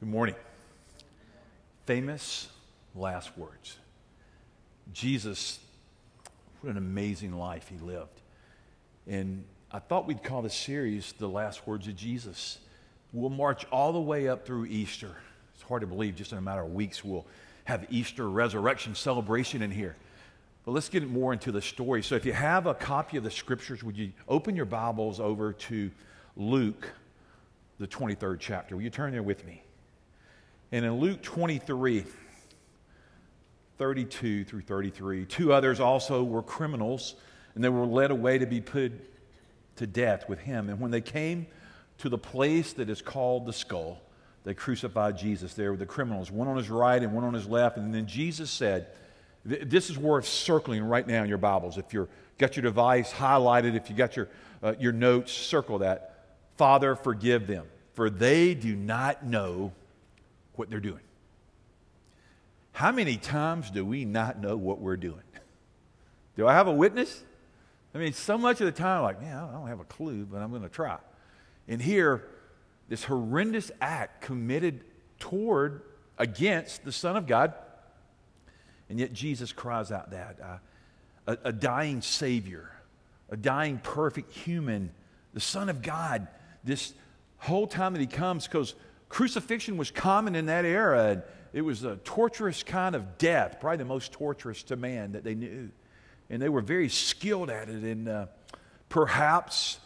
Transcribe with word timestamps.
Good 0.00 0.10
morning. 0.10 0.36
Famous 1.84 2.48
last 2.94 3.36
words. 3.36 3.78
Jesus, 4.92 5.58
what 6.60 6.70
an 6.70 6.76
amazing 6.76 7.36
life 7.36 7.66
he 7.66 7.78
lived. 7.78 8.20
And 9.08 9.42
I 9.72 9.80
thought 9.80 10.06
we'd 10.06 10.22
call 10.22 10.42
this 10.42 10.54
series 10.54 11.14
The 11.18 11.26
Last 11.26 11.66
Words 11.66 11.88
of 11.88 11.96
Jesus. 11.96 12.58
We'll 13.12 13.28
march 13.28 13.64
all 13.72 13.92
the 13.92 14.00
way 14.00 14.28
up 14.28 14.46
through 14.46 14.66
Easter. 14.66 15.16
It's 15.54 15.64
hard 15.64 15.80
to 15.80 15.88
believe, 15.88 16.14
just 16.14 16.30
in 16.30 16.38
a 16.38 16.42
matter 16.42 16.62
of 16.62 16.72
weeks, 16.72 17.02
we'll 17.02 17.26
have 17.64 17.84
Easter 17.90 18.30
resurrection 18.30 18.94
celebration 18.94 19.62
in 19.62 19.72
here. 19.72 19.96
But 20.64 20.72
let's 20.72 20.88
get 20.88 21.08
more 21.10 21.32
into 21.32 21.50
the 21.50 21.60
story. 21.60 22.04
So 22.04 22.14
if 22.14 22.24
you 22.24 22.34
have 22.34 22.66
a 22.66 22.74
copy 22.74 23.16
of 23.16 23.24
the 23.24 23.32
scriptures, 23.32 23.82
would 23.82 23.96
you 23.96 24.12
open 24.28 24.54
your 24.54 24.64
Bibles 24.64 25.18
over 25.18 25.52
to 25.54 25.90
Luke, 26.36 26.88
the 27.80 27.88
23rd 27.88 28.36
chapter? 28.38 28.76
Will 28.76 28.84
you 28.84 28.90
turn 28.90 29.10
there 29.10 29.24
with 29.24 29.44
me? 29.44 29.64
And 30.70 30.84
in 30.84 30.98
Luke 30.98 31.22
23, 31.22 32.04
32 33.78 34.44
through 34.44 34.60
33, 34.60 35.24
two 35.24 35.52
others 35.52 35.80
also 35.80 36.22
were 36.22 36.42
criminals, 36.42 37.14
and 37.54 37.64
they 37.64 37.68
were 37.68 37.86
led 37.86 38.10
away 38.10 38.38
to 38.38 38.46
be 38.46 38.60
put 38.60 38.92
to 39.76 39.86
death 39.86 40.28
with 40.28 40.40
him. 40.40 40.68
And 40.68 40.78
when 40.80 40.90
they 40.90 41.00
came 41.00 41.46
to 41.98 42.08
the 42.08 42.18
place 42.18 42.74
that 42.74 42.90
is 42.90 43.00
called 43.00 43.46
the 43.46 43.52
skull, 43.52 44.00
they 44.44 44.54
crucified 44.54 45.16
Jesus 45.16 45.54
there 45.54 45.70
with 45.70 45.80
the 45.80 45.86
criminals, 45.86 46.30
one 46.30 46.48
on 46.48 46.56
his 46.56 46.68
right 46.68 47.02
and 47.02 47.12
one 47.12 47.24
on 47.24 47.34
his 47.34 47.46
left. 47.46 47.76
And 47.76 47.94
then 47.94 48.06
Jesus 48.06 48.50
said, 48.50 48.88
This 49.44 49.88
is 49.88 49.96
worth 49.96 50.26
circling 50.26 50.82
right 50.82 51.06
now 51.06 51.22
in 51.22 51.28
your 51.28 51.38
Bibles. 51.38 51.78
If 51.78 51.92
you've 51.94 52.08
got 52.36 52.56
your 52.56 52.62
device 52.62 53.12
highlighted, 53.12 53.74
if 53.74 53.88
you 53.88 53.96
got 53.96 54.16
your, 54.16 54.28
uh, 54.62 54.74
your 54.78 54.92
notes, 54.92 55.32
circle 55.32 55.78
that. 55.78 56.14
Father, 56.56 56.94
forgive 56.96 57.46
them, 57.46 57.66
for 57.94 58.10
they 58.10 58.54
do 58.54 58.74
not 58.74 59.24
know 59.24 59.72
what 60.58 60.70
they're 60.70 60.80
doing. 60.80 61.00
How 62.72 62.92
many 62.92 63.16
times 63.16 63.70
do 63.70 63.84
we 63.84 64.04
not 64.04 64.40
know 64.40 64.56
what 64.56 64.80
we're 64.80 64.96
doing? 64.96 65.22
Do 66.36 66.46
I 66.46 66.54
have 66.54 66.68
a 66.68 66.72
witness? 66.72 67.24
I 67.94 67.98
mean, 67.98 68.12
so 68.12 68.38
much 68.38 68.60
of 68.60 68.66
the 68.66 68.72
time, 68.72 69.02
like, 69.02 69.20
man, 69.20 69.36
I 69.36 69.50
don't 69.50 69.66
have 69.66 69.80
a 69.80 69.84
clue, 69.84 70.24
but 70.24 70.40
I'm 70.40 70.50
going 70.50 70.62
to 70.62 70.68
try. 70.68 70.98
And 71.66 71.82
here, 71.82 72.28
this 72.88 73.04
horrendous 73.04 73.72
act 73.80 74.22
committed 74.22 74.84
toward, 75.18 75.82
against 76.18 76.84
the 76.84 76.92
Son 76.92 77.16
of 77.16 77.26
God, 77.26 77.54
and 78.88 78.98
yet 78.98 79.12
Jesus 79.12 79.52
cries 79.52 79.90
out 79.90 80.10
that 80.10 80.38
uh, 80.42 80.58
a, 81.26 81.48
a 81.48 81.52
dying 81.52 82.02
Savior, 82.02 82.70
a 83.30 83.36
dying 83.36 83.78
perfect 83.82 84.32
human, 84.32 84.90
the 85.34 85.40
Son 85.40 85.68
of 85.68 85.82
God, 85.82 86.28
this 86.64 86.94
whole 87.38 87.66
time 87.66 87.92
that 87.92 88.00
He 88.00 88.06
comes, 88.06 88.46
because 88.46 88.74
crucifixion 89.08 89.76
was 89.76 89.90
common 89.90 90.34
in 90.34 90.46
that 90.46 90.64
era. 90.64 91.08
And 91.08 91.22
it 91.52 91.62
was 91.62 91.84
a 91.84 91.96
torturous 91.96 92.62
kind 92.62 92.94
of 92.94 93.18
death, 93.18 93.58
probably 93.60 93.78
the 93.78 93.84
most 93.84 94.12
torturous 94.12 94.62
to 94.64 94.76
man 94.76 95.12
that 95.12 95.24
they 95.24 95.34
knew. 95.34 95.70
And 96.30 96.42
they 96.42 96.48
were 96.48 96.60
very 96.60 96.88
skilled 96.88 97.50
at 97.50 97.68
it. 97.68 97.82
And 97.82 98.08
uh, 98.08 98.26
perhaps 98.88 99.78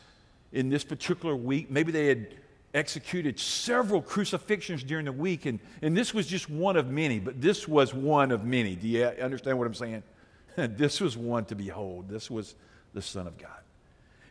in 0.52 0.68
this 0.68 0.84
particular 0.84 1.36
week, 1.36 1.70
maybe 1.70 1.92
they 1.92 2.06
had 2.06 2.34
executed 2.74 3.38
several 3.38 4.00
crucifixions 4.00 4.82
during 4.82 5.04
the 5.04 5.12
week. 5.12 5.46
And, 5.46 5.60
and 5.82 5.96
this 5.96 6.12
was 6.12 6.26
just 6.26 6.50
one 6.50 6.76
of 6.76 6.88
many, 6.88 7.18
but 7.18 7.40
this 7.40 7.68
was 7.68 7.94
one 7.94 8.32
of 8.32 8.44
many. 8.44 8.74
Do 8.74 8.88
you 8.88 9.04
understand 9.04 9.58
what 9.58 9.66
I'm 9.66 9.74
saying? 9.74 10.02
this 10.56 11.00
was 11.00 11.16
one 11.16 11.44
to 11.46 11.54
behold. 11.54 12.08
This 12.08 12.30
was 12.30 12.54
the 12.92 13.02
Son 13.02 13.26
of 13.26 13.38
God. 13.38 13.50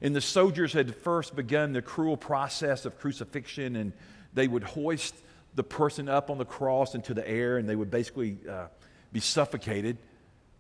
And 0.02 0.16
the 0.16 0.22
soldiers 0.22 0.74
had 0.74 0.96
first 0.96 1.36
begun 1.36 1.74
the 1.74 1.82
cruel 1.82 2.18
process 2.18 2.86
of 2.86 3.00
crucifixion 3.00 3.76
and 3.76 3.94
they 4.34 4.48
would 4.48 4.64
hoist 4.64 5.16
the 5.56 5.64
person 5.64 6.08
up 6.08 6.30
on 6.30 6.38
the 6.38 6.46
cross 6.46 6.96
into 6.96 7.14
the 7.14 7.28
air 7.28 7.58
and 7.58 7.68
they 7.68 7.76
would 7.76 7.92
basically 7.92 8.38
uh, 8.50 8.68
be 9.12 9.20
suffocated. 9.20 9.98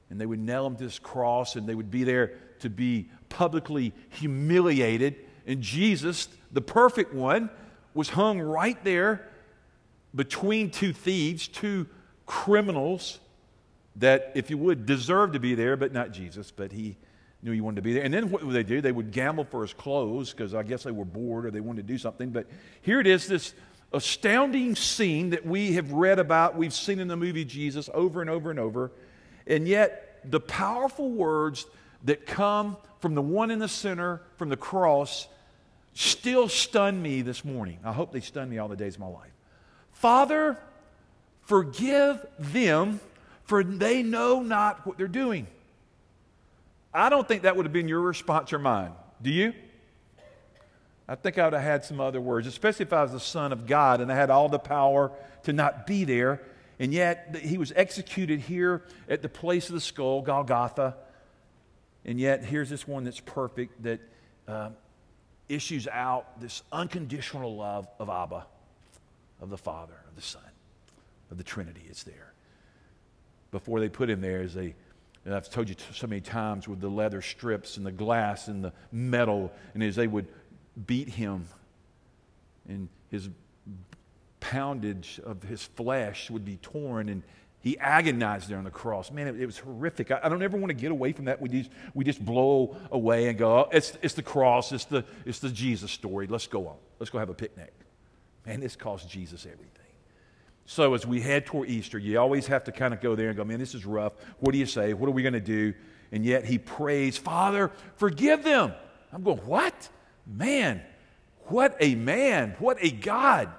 And 0.09 0.19
they 0.19 0.25
would 0.25 0.39
nail 0.39 0.65
them 0.65 0.75
to 0.75 0.83
this 0.83 0.99
cross 0.99 1.55
and 1.55 1.67
they 1.67 1.75
would 1.75 1.89
be 1.89 2.03
there 2.03 2.33
to 2.59 2.69
be 2.69 3.09
publicly 3.29 3.93
humiliated. 4.09 5.15
And 5.47 5.61
Jesus, 5.61 6.27
the 6.51 6.61
perfect 6.61 7.13
one, 7.13 7.49
was 7.93 8.09
hung 8.09 8.39
right 8.39 8.81
there 8.83 9.27
between 10.13 10.69
two 10.69 10.93
thieves, 10.93 11.47
two 11.47 11.87
criminals 12.25 13.19
that, 13.95 14.31
if 14.35 14.49
you 14.49 14.57
would, 14.57 14.85
deserve 14.85 15.33
to 15.33 15.39
be 15.39 15.55
there, 15.55 15.77
but 15.77 15.93
not 15.93 16.11
Jesus, 16.11 16.51
but 16.51 16.71
he 16.71 16.97
knew 17.43 17.51
he 17.51 17.61
wanted 17.61 17.77
to 17.77 17.81
be 17.81 17.93
there. 17.93 18.03
And 18.03 18.13
then 18.13 18.29
what 18.29 18.43
would 18.43 18.53
they 18.53 18.63
do? 18.63 18.81
They 18.81 18.91
would 18.91 19.11
gamble 19.11 19.45
for 19.45 19.61
his 19.61 19.73
clothes 19.73 20.31
because 20.31 20.53
I 20.53 20.63
guess 20.63 20.83
they 20.83 20.91
were 20.91 21.05
bored 21.05 21.45
or 21.45 21.51
they 21.51 21.59
wanted 21.59 21.87
to 21.87 21.93
do 21.93 21.97
something. 21.97 22.29
But 22.29 22.47
here 22.81 22.99
it 22.99 23.07
is 23.07 23.27
this 23.27 23.53
astounding 23.93 24.75
scene 24.75 25.31
that 25.31 25.45
we 25.45 25.73
have 25.73 25.91
read 25.91 26.19
about, 26.19 26.55
we've 26.55 26.73
seen 26.73 26.99
in 26.99 27.07
the 27.07 27.17
movie 27.17 27.45
Jesus 27.45 27.89
over 27.93 28.21
and 28.21 28.29
over 28.29 28.49
and 28.49 28.59
over. 28.59 28.91
And 29.47 29.67
yet, 29.67 30.19
the 30.23 30.39
powerful 30.39 31.09
words 31.09 31.65
that 32.03 32.25
come 32.25 32.77
from 32.99 33.15
the 33.15 33.21
one 33.21 33.51
in 33.51 33.59
the 33.59 33.67
center, 33.67 34.21
from 34.37 34.49
the 34.49 34.57
cross, 34.57 35.27
still 35.93 36.47
stun 36.47 37.01
me 37.01 37.21
this 37.21 37.43
morning. 37.43 37.79
I 37.83 37.91
hope 37.91 38.11
they 38.11 38.21
stun 38.21 38.49
me 38.49 38.59
all 38.59 38.67
the 38.67 38.75
days 38.75 38.95
of 38.95 39.01
my 39.01 39.07
life. 39.07 39.31
Father, 39.93 40.57
forgive 41.41 42.25
them, 42.37 42.99
for 43.43 43.63
they 43.63 44.03
know 44.03 44.41
not 44.41 44.85
what 44.85 44.97
they're 44.97 45.07
doing. 45.07 45.47
I 46.93 47.09
don't 47.09 47.27
think 47.27 47.43
that 47.43 47.55
would 47.55 47.65
have 47.65 47.73
been 47.73 47.87
your 47.87 48.01
response 48.01 48.51
or 48.51 48.59
mine. 48.59 48.91
Do 49.21 49.29
you? 49.29 49.53
I 51.07 51.15
think 51.15 51.37
I 51.37 51.45
would 51.45 51.53
have 51.53 51.61
had 51.61 51.85
some 51.85 51.99
other 51.99 52.21
words, 52.21 52.47
especially 52.47 52.85
if 52.85 52.93
I 52.93 53.03
was 53.03 53.11
the 53.11 53.19
Son 53.19 53.51
of 53.51 53.65
God 53.65 54.01
and 54.01 54.11
I 54.11 54.15
had 54.15 54.29
all 54.29 54.49
the 54.49 54.59
power 54.59 55.11
to 55.43 55.53
not 55.53 55.85
be 55.85 56.03
there. 56.03 56.41
And 56.79 56.93
yet, 56.93 57.35
he 57.41 57.57
was 57.57 57.71
executed 57.75 58.39
here 58.39 58.83
at 59.07 59.21
the 59.21 59.29
place 59.29 59.69
of 59.69 59.75
the 59.75 59.81
skull, 59.81 60.21
Golgotha. 60.21 60.95
And 62.05 62.19
yet, 62.19 62.43
here's 62.43 62.69
this 62.69 62.87
one 62.87 63.03
that's 63.03 63.19
perfect 63.19 63.83
that 63.83 63.99
uh, 64.47 64.69
issues 65.47 65.87
out 65.87 66.39
this 66.41 66.63
unconditional 66.71 67.55
love 67.55 67.87
of 67.99 68.09
Abba, 68.09 68.47
of 69.41 69.49
the 69.49 69.57
Father, 69.57 69.93
of 70.09 70.15
the 70.15 70.21
Son, 70.21 70.41
of 71.29 71.37
the 71.37 71.43
Trinity. 71.43 71.83
It's 71.87 72.03
there. 72.03 72.33
Before 73.51 73.79
they 73.79 73.89
put 73.89 74.09
him 74.09 74.21
there, 74.21 74.41
as 74.41 74.53
they 74.53 74.75
and 75.25 75.35
I've 75.35 75.49
told 75.49 75.69
you 75.69 75.75
so 75.93 76.07
many 76.07 76.21
times 76.21 76.67
with 76.67 76.79
the 76.79 76.89
leather 76.89 77.21
strips 77.21 77.77
and 77.77 77.85
the 77.85 77.91
glass 77.91 78.47
and 78.47 78.63
the 78.63 78.73
metal, 78.91 79.51
and 79.73 79.83
as 79.83 79.95
they 79.95 80.07
would 80.07 80.27
beat 80.87 81.09
him, 81.09 81.47
and 82.67 82.89
his 83.09 83.29
poundage 84.39 85.19
of 85.23 85.43
his 85.43 85.63
flesh 85.63 86.31
would 86.31 86.43
be 86.43 86.57
torn, 86.57 87.09
and 87.09 87.21
he 87.59 87.77
agonized 87.77 88.49
there 88.49 88.57
on 88.57 88.63
the 88.63 88.71
cross. 88.71 89.11
Man, 89.11 89.27
it, 89.27 89.39
it 89.39 89.45
was 89.45 89.59
horrific. 89.59 90.09
I, 90.09 90.19
I, 90.23 90.29
don't 90.29 90.41
ever 90.41 90.57
want 90.57 90.69
to 90.69 90.75
get 90.75 90.91
away 90.91 91.13
from 91.13 91.25
that. 91.25 91.39
We 91.39 91.49
just, 91.49 91.69
we 91.93 92.03
just 92.03 92.23
blow 92.23 92.75
away 92.91 93.27
and 93.27 93.37
go, 93.37 93.59
oh, 93.59 93.69
it's, 93.71 93.95
it's 94.01 94.15
the 94.15 94.23
cross, 94.23 94.71
it's 94.71 94.85
the, 94.85 95.05
it's 95.25 95.39
the 95.39 95.49
Jesus 95.49 95.91
story. 95.91 96.25
Let's 96.25 96.47
go 96.47 96.67
on. 96.67 96.77
Let's 96.99 97.11
go 97.11 97.19
have 97.19 97.29
a 97.29 97.35
picnic. 97.35 97.73
Man, 98.47 98.59
this 98.59 98.75
cost 98.75 99.07
Jesus 99.07 99.45
everything. 99.45 99.80
So 100.71 100.93
as 100.93 101.05
we 101.05 101.19
head 101.19 101.45
toward 101.45 101.67
Easter, 101.67 101.97
you 101.97 102.17
always 102.17 102.47
have 102.47 102.63
to 102.63 102.71
kind 102.71 102.93
of 102.93 103.01
go 103.01 103.13
there 103.13 103.27
and 103.27 103.35
go, 103.35 103.43
man, 103.43 103.59
this 103.59 103.75
is 103.75 103.85
rough. 103.85 104.13
What 104.39 104.53
do 104.53 104.57
you 104.57 104.65
say? 104.65 104.93
What 104.93 105.09
are 105.09 105.11
we 105.11 105.21
going 105.21 105.33
to 105.33 105.41
do? 105.41 105.73
And 106.13 106.23
yet 106.25 106.45
he 106.45 106.59
prays, 106.59 107.17
Father, 107.17 107.71
forgive 107.97 108.45
them. 108.45 108.71
I'm 109.11 109.21
going, 109.21 109.39
what? 109.39 109.89
Man, 110.25 110.81
what 111.47 111.75
a 111.81 111.95
man. 111.95 112.55
What 112.57 112.77
a 112.79 112.89
God. 112.89 113.49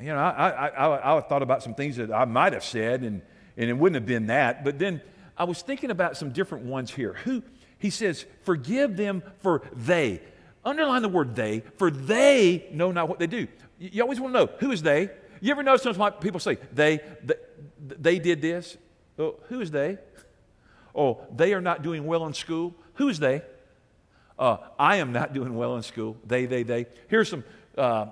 You 0.00 0.06
know, 0.06 0.16
I, 0.16 0.48
I, 0.48 0.68
I, 0.68 1.18
I 1.18 1.20
thought 1.20 1.42
about 1.42 1.62
some 1.62 1.74
things 1.74 1.96
that 1.96 2.10
I 2.10 2.24
might 2.24 2.54
have 2.54 2.64
said, 2.64 3.02
and, 3.02 3.20
and 3.58 3.68
it 3.68 3.74
wouldn't 3.74 3.96
have 3.96 4.06
been 4.06 4.28
that. 4.28 4.64
But 4.64 4.78
then 4.78 5.02
I 5.36 5.44
was 5.44 5.60
thinking 5.60 5.90
about 5.90 6.16
some 6.16 6.30
different 6.30 6.64
ones 6.64 6.90
here. 6.90 7.12
Who, 7.24 7.42
he 7.78 7.90
says, 7.90 8.24
forgive 8.44 8.96
them 8.96 9.22
for 9.40 9.60
they. 9.74 10.22
Underline 10.64 11.02
the 11.02 11.10
word 11.10 11.36
they, 11.36 11.62
for 11.76 11.90
they 11.90 12.70
know 12.72 12.90
not 12.90 13.06
what 13.10 13.18
they 13.18 13.26
do. 13.26 13.48
You 13.78 14.00
always 14.00 14.18
want 14.18 14.32
to 14.32 14.40
know 14.40 14.50
who 14.60 14.72
is 14.72 14.80
they? 14.80 15.10
You 15.40 15.50
ever 15.52 15.62
notice 15.62 15.82
sometimes 15.82 16.16
people 16.20 16.40
say, 16.40 16.58
they, 16.72 17.00
they, 17.24 17.34
they 17.80 18.18
did 18.18 18.40
this? 18.40 18.76
Oh, 19.18 19.36
who 19.48 19.60
is 19.60 19.70
they? 19.70 19.98
Oh, 20.94 21.20
they 21.34 21.54
are 21.54 21.60
not 21.60 21.82
doing 21.82 22.06
well 22.06 22.26
in 22.26 22.34
school. 22.34 22.74
Who 22.94 23.08
is 23.08 23.18
they? 23.18 23.42
Uh, 24.38 24.58
I 24.78 24.96
am 24.96 25.12
not 25.12 25.32
doing 25.32 25.54
well 25.54 25.76
in 25.76 25.82
school. 25.82 26.16
They, 26.26 26.46
they, 26.46 26.62
they. 26.62 26.86
Here's 27.08 27.28
some 27.28 27.44
uh, 27.76 28.06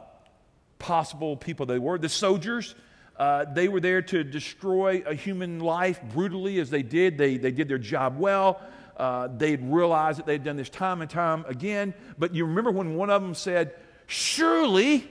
possible 0.78 1.36
people 1.36 1.66
they 1.66 1.78
were. 1.78 1.98
The 1.98 2.08
soldiers, 2.08 2.75
uh, 3.16 3.46
they 3.46 3.69
were 3.69 3.80
there 3.80 4.02
to 4.02 4.25
destroy 4.25 5.02
a 5.06 5.14
human 5.14 5.60
life 5.60 6.00
brutally 6.12 6.60
as 6.60 6.70
they 6.70 6.82
did. 6.82 7.19
They, 7.19 7.36
they 7.36 7.50
did 7.50 7.69
their 7.69 7.78
job 7.78 8.19
well. 8.19 8.60
Uh, 8.96 9.28
they'd 9.28 9.62
realized 9.62 10.19
that 10.19 10.26
they'd 10.26 10.44
done 10.44 10.56
this 10.56 10.69
time 10.69 11.00
and 11.00 11.10
time 11.10 11.44
again. 11.48 11.94
But 12.19 12.34
you 12.34 12.46
remember 12.46 12.70
when 12.70 12.94
one 12.94 13.10
of 13.10 13.22
them 13.22 13.34
said, 13.34 13.75
Surely 14.06 15.08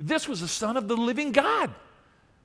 this 0.00 0.28
was 0.28 0.40
the 0.40 0.48
Son 0.48 0.76
of 0.76 0.88
the 0.88 0.96
living 0.96 1.32
God. 1.32 1.74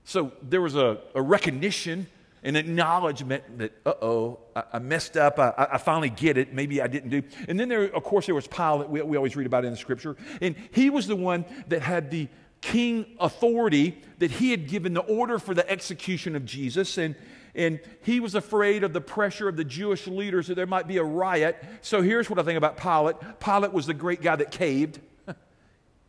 So 0.04 0.34
there 0.42 0.62
was 0.62 0.76
a, 0.76 1.00
a 1.16 1.22
recognition, 1.22 2.08
an 2.44 2.56
acknowledgement 2.56 3.58
that, 3.58 3.74
uh 3.86 3.94
oh, 4.02 4.40
I, 4.56 4.64
I, 4.74 4.80
messed 4.80 5.18
up. 5.18 5.40
I, 5.40 5.54
I, 5.74 5.78
finally 5.80 6.12
get 6.12 6.38
it. 6.38 6.54
Maybe 6.54 6.82
I 6.82 6.88
didn't 6.88 7.10
do. 7.10 7.24
And 7.48 7.60
then 7.60 7.70
there, 7.70 7.86
of 7.86 8.04
course, 8.04 8.28
there 8.28 8.36
was 8.36 8.46
Pilate. 8.46 8.90
We, 8.90 9.02
we 9.02 9.18
always 9.18 9.36
read 9.36 9.48
about 9.48 9.66
in 9.66 9.72
the 9.72 9.78
scripture. 9.78 10.16
And 10.42 10.56
he 10.72 10.92
was 10.92 11.08
the 11.08 11.16
one 11.16 11.44
that 11.70 11.82
had 11.82 12.12
the 12.12 12.28
king 12.62 13.06
authority 13.20 14.02
that 14.20 14.32
he 14.32 14.52
had 14.52 14.68
given 14.68 14.94
the 14.94 15.02
order 15.02 15.40
for 15.40 15.54
the 15.54 15.68
execution 15.70 16.36
of 16.36 16.46
Jesus. 16.46 16.98
And, 17.00 17.16
and 17.56 17.80
he 18.04 18.20
was 18.20 18.36
afraid 18.36 18.84
of 18.84 18.94
the 18.94 19.02
pressure 19.02 19.48
of 19.48 19.56
the 19.56 19.64
Jewish 19.64 20.06
leaders 20.08 20.48
that 20.48 20.56
there 20.56 20.68
might 20.68 20.88
be 20.88 20.98
a 20.98 21.04
riot. 21.04 21.64
So 21.82 22.02
here's 22.02 22.30
what 22.30 22.38
I 22.38 22.44
think 22.44 22.58
about 22.58 22.78
Pilate 22.78 23.16
Pilate 23.40 23.74
was 23.74 23.88
the 23.88 23.94
great 23.94 24.22
guy 24.22 24.36
that 24.36 24.52
caved. 24.52 25.00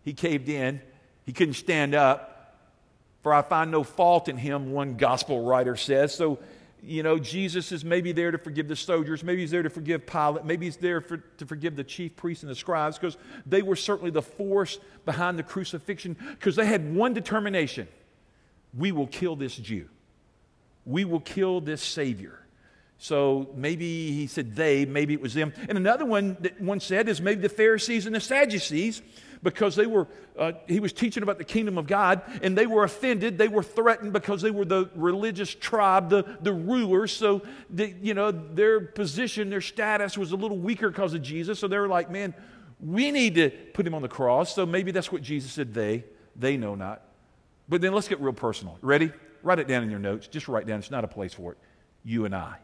he 0.02 0.12
caved 0.12 0.48
in, 0.50 0.82
he 1.26 1.32
couldn't 1.32 1.54
stand 1.54 1.94
up. 1.94 2.32
For 3.22 3.34
I 3.34 3.42
find 3.42 3.70
no 3.72 3.82
fault 3.82 4.28
in 4.28 4.36
him, 4.36 4.72
one 4.72 4.96
gospel 4.96 5.44
writer 5.44 5.76
says. 5.76 6.14
So 6.14 6.38
you 6.86 7.02
know, 7.02 7.18
Jesus 7.18 7.72
is 7.72 7.84
maybe 7.84 8.12
there 8.12 8.30
to 8.30 8.38
forgive 8.38 8.68
the 8.68 8.76
soldiers, 8.76 9.24
maybe 9.24 9.40
he's 9.40 9.50
there 9.50 9.62
to 9.62 9.70
forgive 9.70 10.06
Pilate, 10.06 10.44
maybe 10.44 10.66
he's 10.66 10.76
there 10.76 11.00
for, 11.00 11.16
to 11.16 11.46
forgive 11.46 11.74
the 11.74 11.84
chief 11.84 12.14
priests 12.16 12.44
and 12.44 12.50
the 12.50 12.54
scribes, 12.54 12.96
because 12.96 13.16
they 13.44 13.62
were 13.62 13.76
certainly 13.76 14.10
the 14.10 14.22
force 14.22 14.78
behind 15.04 15.38
the 15.38 15.42
crucifixion, 15.42 16.16
because 16.30 16.54
they 16.54 16.66
had 16.66 16.94
one 16.94 17.12
determination 17.12 17.88
we 18.76 18.92
will 18.92 19.06
kill 19.06 19.36
this 19.36 19.56
Jew, 19.56 19.88
we 20.84 21.04
will 21.04 21.20
kill 21.20 21.60
this 21.60 21.82
Savior. 21.82 22.38
So 22.98 23.50
maybe 23.54 24.12
he 24.12 24.26
said 24.26 24.56
they, 24.56 24.86
maybe 24.86 25.12
it 25.12 25.20
was 25.20 25.34
them. 25.34 25.52
And 25.68 25.76
another 25.76 26.06
one 26.06 26.36
that 26.40 26.60
one 26.60 26.80
said 26.80 27.08
is 27.08 27.20
maybe 27.20 27.42
the 27.42 27.48
Pharisees 27.48 28.06
and 28.06 28.14
the 28.14 28.20
Sadducees 28.20 29.02
because 29.42 29.76
they 29.76 29.86
were, 29.86 30.08
uh, 30.38 30.52
he 30.66 30.80
was 30.80 30.92
teaching 30.92 31.22
about 31.22 31.38
the 31.38 31.44
kingdom 31.44 31.78
of 31.78 31.86
God, 31.86 32.22
and 32.42 32.56
they 32.56 32.66
were 32.66 32.84
offended. 32.84 33.38
They 33.38 33.48
were 33.48 33.62
threatened 33.62 34.12
because 34.12 34.42
they 34.42 34.50
were 34.50 34.64
the 34.64 34.90
religious 34.94 35.54
tribe, 35.54 36.08
the, 36.08 36.24
the 36.40 36.52
rulers. 36.52 37.12
So, 37.12 37.42
the, 37.70 37.94
you 38.02 38.14
know, 38.14 38.30
their 38.30 38.80
position, 38.80 39.50
their 39.50 39.60
status 39.60 40.16
was 40.16 40.32
a 40.32 40.36
little 40.36 40.58
weaker 40.58 40.88
because 40.88 41.14
of 41.14 41.22
Jesus. 41.22 41.58
So 41.58 41.68
they 41.68 41.78
were 41.78 41.86
like, 41.86 42.10
man, 42.10 42.34
we 42.80 43.10
need 43.10 43.34
to 43.36 43.50
put 43.50 43.86
him 43.86 43.94
on 43.94 44.02
the 44.02 44.08
cross. 44.08 44.54
So 44.54 44.66
maybe 44.66 44.90
that's 44.90 45.12
what 45.12 45.22
Jesus 45.22 45.52
said, 45.52 45.72
they, 45.72 46.04
they 46.34 46.56
know 46.56 46.74
not. 46.74 47.02
But 47.68 47.80
then 47.80 47.92
let's 47.92 48.08
get 48.08 48.20
real 48.20 48.32
personal. 48.32 48.78
Ready? 48.80 49.12
Write 49.42 49.58
it 49.58 49.68
down 49.68 49.82
in 49.82 49.90
your 49.90 49.98
notes. 50.00 50.28
Just 50.28 50.48
write 50.48 50.66
down. 50.66 50.78
It's 50.78 50.90
not 50.90 51.04
a 51.04 51.08
place 51.08 51.34
for 51.34 51.52
it. 51.52 51.58
You 52.04 52.24
and 52.24 52.34
I. 52.34 52.56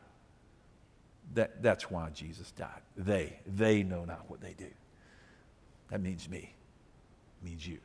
That, 1.35 1.63
that's 1.63 1.91
why 1.91 2.11
Jesus 2.11 2.51
died. 2.53 2.83
They, 2.97 3.39
they 3.47 3.83
know 3.83 4.05
not 4.05 4.29
what 4.29 4.41
they 4.41 4.55
do. 4.57 4.69
That 5.91 6.01
means 6.01 6.29
me 6.29 6.55
it 7.43 7.47
means 7.49 7.67
you. 7.67 7.79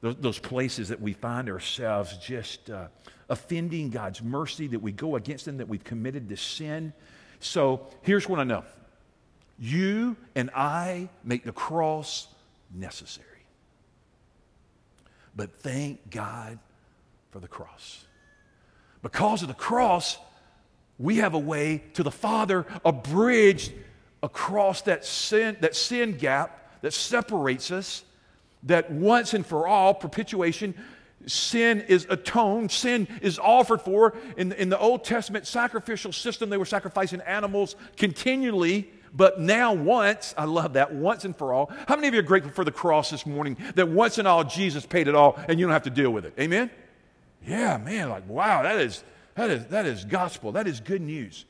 Those, 0.00 0.16
those 0.16 0.38
places 0.38 0.88
that 0.88 1.00
we 1.00 1.12
find 1.12 1.48
ourselves 1.48 2.16
just 2.18 2.70
uh, 2.70 2.88
offending 3.28 3.90
God's 3.90 4.22
mercy, 4.22 4.66
that 4.68 4.80
we 4.80 4.92
go 4.92 5.16
against 5.16 5.46
Him, 5.46 5.58
that 5.58 5.68
we've 5.68 5.84
committed 5.84 6.28
this 6.28 6.40
sin. 6.40 6.92
So 7.40 7.86
here's 8.02 8.28
what 8.28 8.40
I 8.40 8.44
know 8.44 8.64
you 9.58 10.16
and 10.34 10.50
I 10.54 11.08
make 11.24 11.44
the 11.44 11.52
cross 11.52 12.28
necessary. 12.72 13.26
But 15.34 15.52
thank 15.60 16.10
God 16.10 16.58
for 17.30 17.40
the 17.40 17.48
cross. 17.48 18.04
Because 19.02 19.42
of 19.42 19.48
the 19.48 19.54
cross, 19.54 20.16
we 20.98 21.16
have 21.16 21.34
a 21.34 21.38
way 21.38 21.82
to 21.94 22.02
the 22.02 22.10
Father, 22.10 22.66
a 22.84 22.92
bridge 22.92 23.72
across 24.22 24.82
that 24.82 25.04
sin, 25.04 25.56
that 25.60 25.76
sin 25.76 26.16
gap 26.16 26.80
that 26.82 26.92
separates 26.92 27.70
us 27.70 28.04
that 28.64 28.90
once 28.90 29.34
and 29.34 29.46
for 29.46 29.68
all, 29.68 29.94
perpetuation, 29.94 30.74
sin 31.26 31.80
is 31.82 32.06
atoned, 32.10 32.70
sin 32.70 33.06
is 33.22 33.38
offered 33.38 33.80
for. 33.80 34.16
In, 34.36 34.52
in 34.52 34.68
the 34.68 34.78
Old 34.78 35.04
Testament 35.04 35.46
sacrificial 35.46 36.12
system, 36.12 36.50
they 36.50 36.56
were 36.56 36.64
sacrificing 36.64 37.20
animals 37.22 37.76
continually. 37.96 38.90
But 39.14 39.40
now, 39.40 39.72
once, 39.72 40.34
I 40.36 40.44
love 40.44 40.74
that, 40.74 40.92
once 40.92 41.24
and 41.24 41.34
for 41.36 41.52
all. 41.52 41.72
How 41.86 41.94
many 41.94 42.08
of 42.08 42.14
you 42.14 42.20
are 42.20 42.24
grateful 42.24 42.52
for 42.52 42.64
the 42.64 42.72
cross 42.72 43.10
this 43.10 43.24
morning 43.24 43.56
that 43.74 43.88
once 43.88 44.18
and 44.18 44.28
all 44.28 44.44
Jesus 44.44 44.84
paid 44.84 45.08
it 45.08 45.14
all 45.14 45.38
and 45.48 45.58
you 45.58 45.66
don't 45.66 45.72
have 45.72 45.84
to 45.84 45.90
deal 45.90 46.10
with 46.10 46.26
it? 46.26 46.34
Amen? 46.38 46.70
Yeah, 47.46 47.78
man, 47.78 48.10
like, 48.10 48.28
wow, 48.28 48.62
that 48.62 48.78
is, 48.80 49.02
that 49.38 49.50
is, 49.50 49.66
that 49.66 49.86
is 49.86 50.04
gospel. 50.04 50.50
That 50.50 50.66
is 50.66 50.80
good 50.80 51.00
news. 51.00 51.44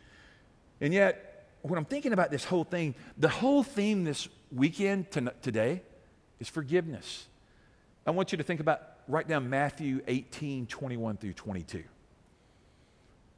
And 0.81 0.93
yet, 0.93 1.49
when 1.63 1.79
I'm 1.79 1.87
thinking 1.87 2.13
about 2.13 2.31
this 2.31 2.45
whole 2.45 2.65
thing, 2.65 2.95
the 3.17 3.31
whole 3.31 3.63
theme 3.63 4.05
this 4.05 4.29
weekend 4.53 5.11
to, 5.13 5.33
today 5.41 5.81
is 6.39 6.49
forgiveness. 6.51 7.27
I 8.07 8.11
want 8.11 8.31
you 8.31 8.39
to 8.39 8.45
think 8.45 8.61
about, 8.61 8.83
write 9.09 9.27
down 9.27 9.49
Matthew 9.49 10.03
18, 10.07 10.67
21 10.67 11.17
through 11.17 11.33
22. 11.33 11.83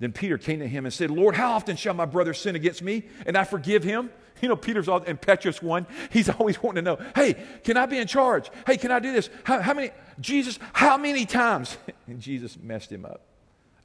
Then 0.01 0.13
Peter 0.13 0.37
came 0.37 0.59
to 0.59 0.67
him 0.67 0.85
and 0.85 0.93
said, 0.93 1.13
Lord, 1.13 1.37
how 1.37 1.53
often 1.53 1.77
shall 1.77 1.95
my 1.95 2.07
brother 2.07 2.35
sin 2.35 2.57
against 2.57 2.83
me 2.83 3.05
and 3.27 3.37
I 3.37 3.45
forgive 3.45 3.85
him? 3.85 4.11
You 4.41 4.49
know, 4.49 4.57
Peter's 4.57 4.89
all 4.89 5.03
impetuous 5.03 5.61
one. 5.61 5.87
He's 6.11 6.29
always 6.41 6.63
wanting 6.63 6.83
to 6.83 6.91
know, 6.91 6.99
hey, 7.15 7.37
can 7.63 7.77
I 7.77 7.85
be 7.85 7.99
in 7.99 8.07
charge? 8.07 8.51
Hey, 8.67 8.79
can 8.79 8.91
I 8.91 8.99
do 8.99 9.13
this? 9.13 9.29
How, 9.45 9.61
how 9.61 9.75
many, 9.75 9.91
Jesus, 10.19 10.59
how 10.73 10.97
many 10.97 11.27
times? 11.27 11.77
And 12.07 12.19
Jesus 12.19 12.57
messed 12.59 12.91
him 12.91 13.05
up. 13.05 13.30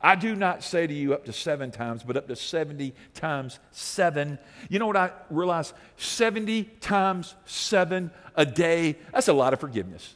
I 0.06 0.14
do 0.14 0.36
not 0.36 0.62
say 0.64 0.86
to 0.86 0.94
you 0.94 1.16
up 1.16 1.26
to 1.26 1.34
seven 1.34 1.72
times, 1.72 2.04
but 2.04 2.16
up 2.16 2.28
to 2.28 2.36
70 2.36 2.94
times 3.16 3.58
seven. 3.72 4.38
You 4.70 4.78
know 4.78 4.86
what 4.86 4.96
I 4.96 5.10
realize? 5.32 5.74
70 5.98 6.66
times 6.80 7.34
seven 7.46 8.12
a 8.36 8.46
day, 8.46 8.98
that's 9.12 9.30
a 9.30 9.34
lot 9.34 9.54
of 9.54 9.60
forgiveness. 9.60 10.14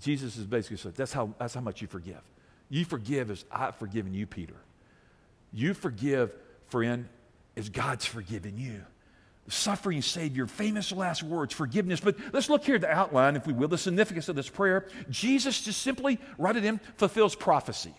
Jesus 0.00 0.38
is 0.38 0.46
basically 0.46 0.78
saying, 0.78 0.94
that's 0.96 1.12
how, 1.12 1.34
that's 1.38 1.52
how 1.52 1.60
much 1.60 1.82
you 1.82 1.86
forgive. 1.86 2.22
You 2.70 2.86
forgive 2.86 3.30
as 3.30 3.44
I've 3.52 3.76
forgiven 3.76 4.14
you, 4.14 4.26
Peter. 4.26 4.56
You 5.52 5.74
forgive, 5.74 6.34
friend, 6.68 7.10
as 7.58 7.68
God's 7.68 8.06
forgiven 8.06 8.56
you. 8.56 8.80
The 9.44 9.50
suffering 9.50 10.00
Savior, 10.00 10.46
famous 10.46 10.92
last 10.92 11.22
words, 11.22 11.52
forgiveness. 11.52 12.00
But 12.00 12.16
let's 12.32 12.48
look 12.48 12.64
here 12.64 12.76
at 12.76 12.80
the 12.80 12.90
outline, 12.90 13.36
if 13.36 13.46
we 13.46 13.52
will, 13.52 13.68
the 13.68 13.76
significance 13.76 14.30
of 14.30 14.36
this 14.36 14.48
prayer. 14.48 14.86
Jesus 15.10 15.60
just 15.60 15.82
simply, 15.82 16.18
write 16.38 16.56
it 16.56 16.64
in, 16.64 16.80
fulfills 16.96 17.34
prophecy. 17.34 17.92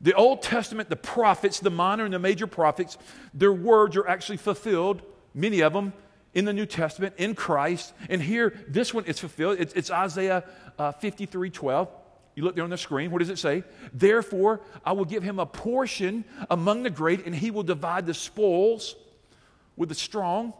The 0.00 0.14
Old 0.14 0.42
Testament, 0.42 0.88
the 0.88 0.96
prophets, 0.96 1.60
the 1.60 1.70
minor 1.70 2.04
and 2.04 2.14
the 2.14 2.18
major 2.18 2.46
prophets, 2.46 2.96
their 3.34 3.52
words 3.52 3.96
are 3.96 4.06
actually 4.06 4.36
fulfilled, 4.36 5.02
many 5.34 5.60
of 5.60 5.72
them, 5.72 5.92
in 6.34 6.44
the 6.44 6.52
New 6.52 6.66
Testament, 6.66 7.14
in 7.16 7.34
Christ. 7.34 7.92
And 8.08 8.22
here, 8.22 8.54
this 8.68 8.94
one 8.94 9.04
is 9.06 9.18
fulfilled. 9.18 9.58
It's, 9.58 9.74
it's 9.74 9.90
Isaiah 9.90 10.44
uh, 10.78 10.92
53 10.92 11.50
12. 11.50 11.88
You 12.36 12.44
look 12.44 12.54
there 12.54 12.62
on 12.62 12.70
the 12.70 12.78
screen. 12.78 13.10
What 13.10 13.18
does 13.18 13.30
it 13.30 13.38
say? 13.38 13.64
Therefore, 13.92 14.60
I 14.84 14.92
will 14.92 15.04
give 15.04 15.24
him 15.24 15.40
a 15.40 15.46
portion 15.46 16.24
among 16.48 16.84
the 16.84 16.90
great, 16.90 17.26
and 17.26 17.34
he 17.34 17.50
will 17.50 17.64
divide 17.64 18.06
the 18.06 18.14
spoils 18.14 18.94
with 19.76 19.88
the 19.88 19.94
strong 19.96 20.52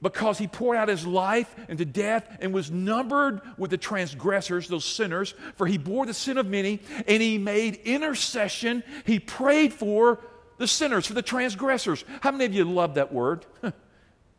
because 0.00 0.38
he 0.38 0.46
poured 0.46 0.76
out 0.76 0.88
his 0.88 1.06
life 1.06 1.54
into 1.68 1.84
death 1.84 2.38
and 2.40 2.52
was 2.52 2.70
numbered 2.70 3.40
with 3.58 3.70
the 3.70 3.76
transgressors, 3.76 4.68
those 4.68 4.84
sinners, 4.84 5.34
for 5.56 5.66
he 5.66 5.78
bore 5.78 6.06
the 6.06 6.14
sin 6.14 6.38
of 6.38 6.46
many, 6.46 6.80
and 7.06 7.22
he 7.22 7.38
made 7.38 7.76
intercession. 7.84 8.82
He 9.04 9.18
prayed 9.18 9.72
for 9.72 10.20
the 10.58 10.66
sinners, 10.66 11.06
for 11.06 11.14
the 11.14 11.22
transgressors. 11.22 12.04
How 12.20 12.30
many 12.30 12.44
of 12.44 12.54
you 12.54 12.64
love 12.64 12.94
that 12.94 13.12
word? 13.12 13.44
it 13.62 13.74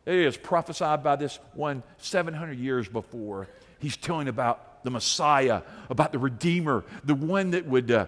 is 0.06 0.36
prophesied 0.36 1.02
by 1.02 1.16
this 1.16 1.38
one 1.52 1.82
700 1.98 2.58
years 2.58 2.88
before. 2.88 3.48
He's 3.78 3.96
telling 3.96 4.28
about 4.28 4.73
the 4.84 4.90
Messiah, 4.90 5.62
about 5.90 6.12
the 6.12 6.18
Redeemer, 6.18 6.84
the 7.04 7.14
one 7.14 7.50
that 7.50 7.66
would 7.66 7.90
uh, 7.90 8.06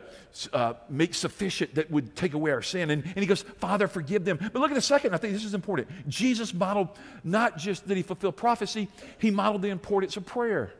uh, 0.53 0.75
make 0.89 1.15
sufficient, 1.15 1.75
that 1.75 1.91
would 1.91 2.15
take 2.15 2.35
away 2.35 2.53
our 2.53 2.63
sin. 2.63 2.91
And, 2.91 3.03
and 3.03 3.17
he 3.17 3.27
goes, 3.27 3.43
Father, 3.43 3.89
forgive 3.89 4.25
them. 4.25 4.39
But 4.41 4.61
look 4.61 4.71
at 4.71 4.75
the 4.75 4.81
second, 4.81 5.15
I 5.15 5.17
think 5.17 5.33
this 5.33 5.45
is 5.45 5.55
important. 5.55 5.89
Jesus 6.09 6.55
modeled 6.55 6.89
not 7.25 7.57
just 7.57 7.89
that 7.89 7.97
he 7.97 8.03
fulfilled 8.03 8.37
prophecy, 8.37 8.89
he 9.19 9.31
modeled 9.31 9.63
the 9.63 9.71
importance 9.71 10.17
of 10.17 10.27
prayer. 10.27 10.73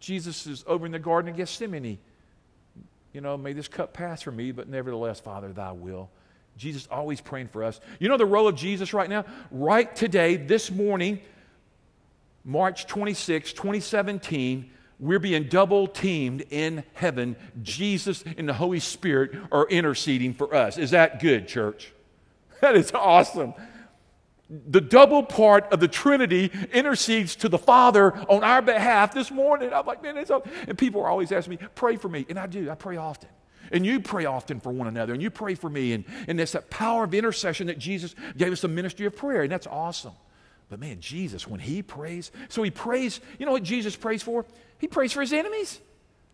Jesus 0.00 0.46
is 0.46 0.64
over 0.66 0.86
in 0.86 0.92
the 0.92 0.98
Garden 0.98 1.30
of 1.30 1.36
Gethsemane. 1.36 1.98
You 3.12 3.20
know, 3.20 3.36
may 3.36 3.52
this 3.52 3.68
cup 3.68 3.92
pass 3.92 4.22
from 4.22 4.36
me, 4.36 4.50
but 4.50 4.68
nevertheless, 4.68 5.20
Father, 5.20 5.52
thy 5.52 5.72
will. 5.72 6.08
Jesus 6.56 6.88
always 6.90 7.20
praying 7.20 7.48
for 7.48 7.64
us. 7.64 7.80
You 7.98 8.08
know 8.08 8.16
the 8.16 8.26
role 8.26 8.48
of 8.48 8.54
Jesus 8.54 8.92
right 8.94 9.08
now? 9.08 9.24
Right 9.50 9.94
today, 9.94 10.36
this 10.36 10.70
morning, 10.70 11.20
March 12.44 12.86
26, 12.86 13.52
2017, 13.52 14.70
we're 14.98 15.18
being 15.18 15.44
double 15.44 15.86
teamed 15.86 16.44
in 16.50 16.84
heaven. 16.94 17.36
Jesus 17.62 18.22
and 18.36 18.48
the 18.48 18.54
Holy 18.54 18.80
Spirit 18.80 19.32
are 19.50 19.66
interceding 19.68 20.34
for 20.34 20.54
us. 20.54 20.78
Is 20.78 20.90
that 20.90 21.20
good, 21.20 21.48
church? 21.48 21.92
That 22.60 22.76
is 22.76 22.92
awesome. 22.92 23.54
The 24.50 24.82
double 24.82 25.22
part 25.22 25.72
of 25.72 25.80
the 25.80 25.88
Trinity 25.88 26.52
intercedes 26.74 27.36
to 27.36 27.48
the 27.48 27.56
Father 27.56 28.12
on 28.28 28.44
our 28.44 28.60
behalf 28.60 29.14
this 29.14 29.30
morning. 29.30 29.72
I'm 29.72 29.86
like, 29.86 30.02
man, 30.02 30.18
it's 30.18 30.30
up. 30.30 30.46
And 30.68 30.76
people 30.76 31.00
are 31.00 31.08
always 31.08 31.32
asking 31.32 31.52
me, 31.52 31.58
pray 31.74 31.96
for 31.96 32.10
me. 32.10 32.26
And 32.28 32.38
I 32.38 32.46
do, 32.46 32.68
I 32.68 32.74
pray 32.74 32.98
often. 32.98 33.30
And 33.72 33.86
you 33.86 33.98
pray 34.00 34.26
often 34.26 34.60
for 34.60 34.70
one 34.70 34.88
another, 34.88 35.14
and 35.14 35.22
you 35.22 35.30
pray 35.30 35.54
for 35.54 35.70
me. 35.70 35.94
And, 35.94 36.04
and 36.28 36.38
there's 36.38 36.52
that 36.52 36.68
power 36.68 37.04
of 37.04 37.14
intercession 37.14 37.68
that 37.68 37.78
Jesus 37.78 38.14
gave 38.36 38.52
us 38.52 38.60
the 38.60 38.68
ministry 38.68 39.06
of 39.06 39.16
prayer, 39.16 39.40
and 39.42 39.50
that's 39.50 39.66
awesome. 39.66 40.12
But 40.70 40.78
man, 40.78 41.00
Jesus, 41.00 41.46
when 41.48 41.60
he 41.60 41.82
prays, 41.82 42.30
so 42.48 42.62
he 42.62 42.70
prays, 42.70 43.20
you 43.38 43.44
know 43.44 43.52
what 43.52 43.64
Jesus 43.64 43.96
prays 43.96 44.22
for? 44.22 44.46
He 44.78 44.86
prays 44.86 45.12
for 45.12 45.20
his 45.20 45.32
enemies, 45.32 45.80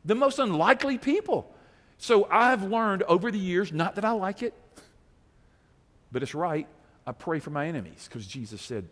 the 0.05 0.15
most 0.15 0.39
unlikely 0.39 0.99
people. 0.99 1.53
So 1.99 2.29
I've 2.31 2.63
learned 2.63 3.03
over 3.05 3.31
the 3.31 3.39
years, 3.39 3.73
not 3.73 3.95
that 3.95 4.05
I 4.05 4.13
like 4.13 4.43
it, 4.43 4.53
but 6.13 6.23
it's 6.23 6.35
right. 6.35 6.69
I 7.07 7.13
pray 7.13 7.41
for 7.41 7.51
my 7.51 7.67
enemies 7.67 8.07
because 8.09 8.27
Jesus 8.27 8.61
said, 8.61 8.87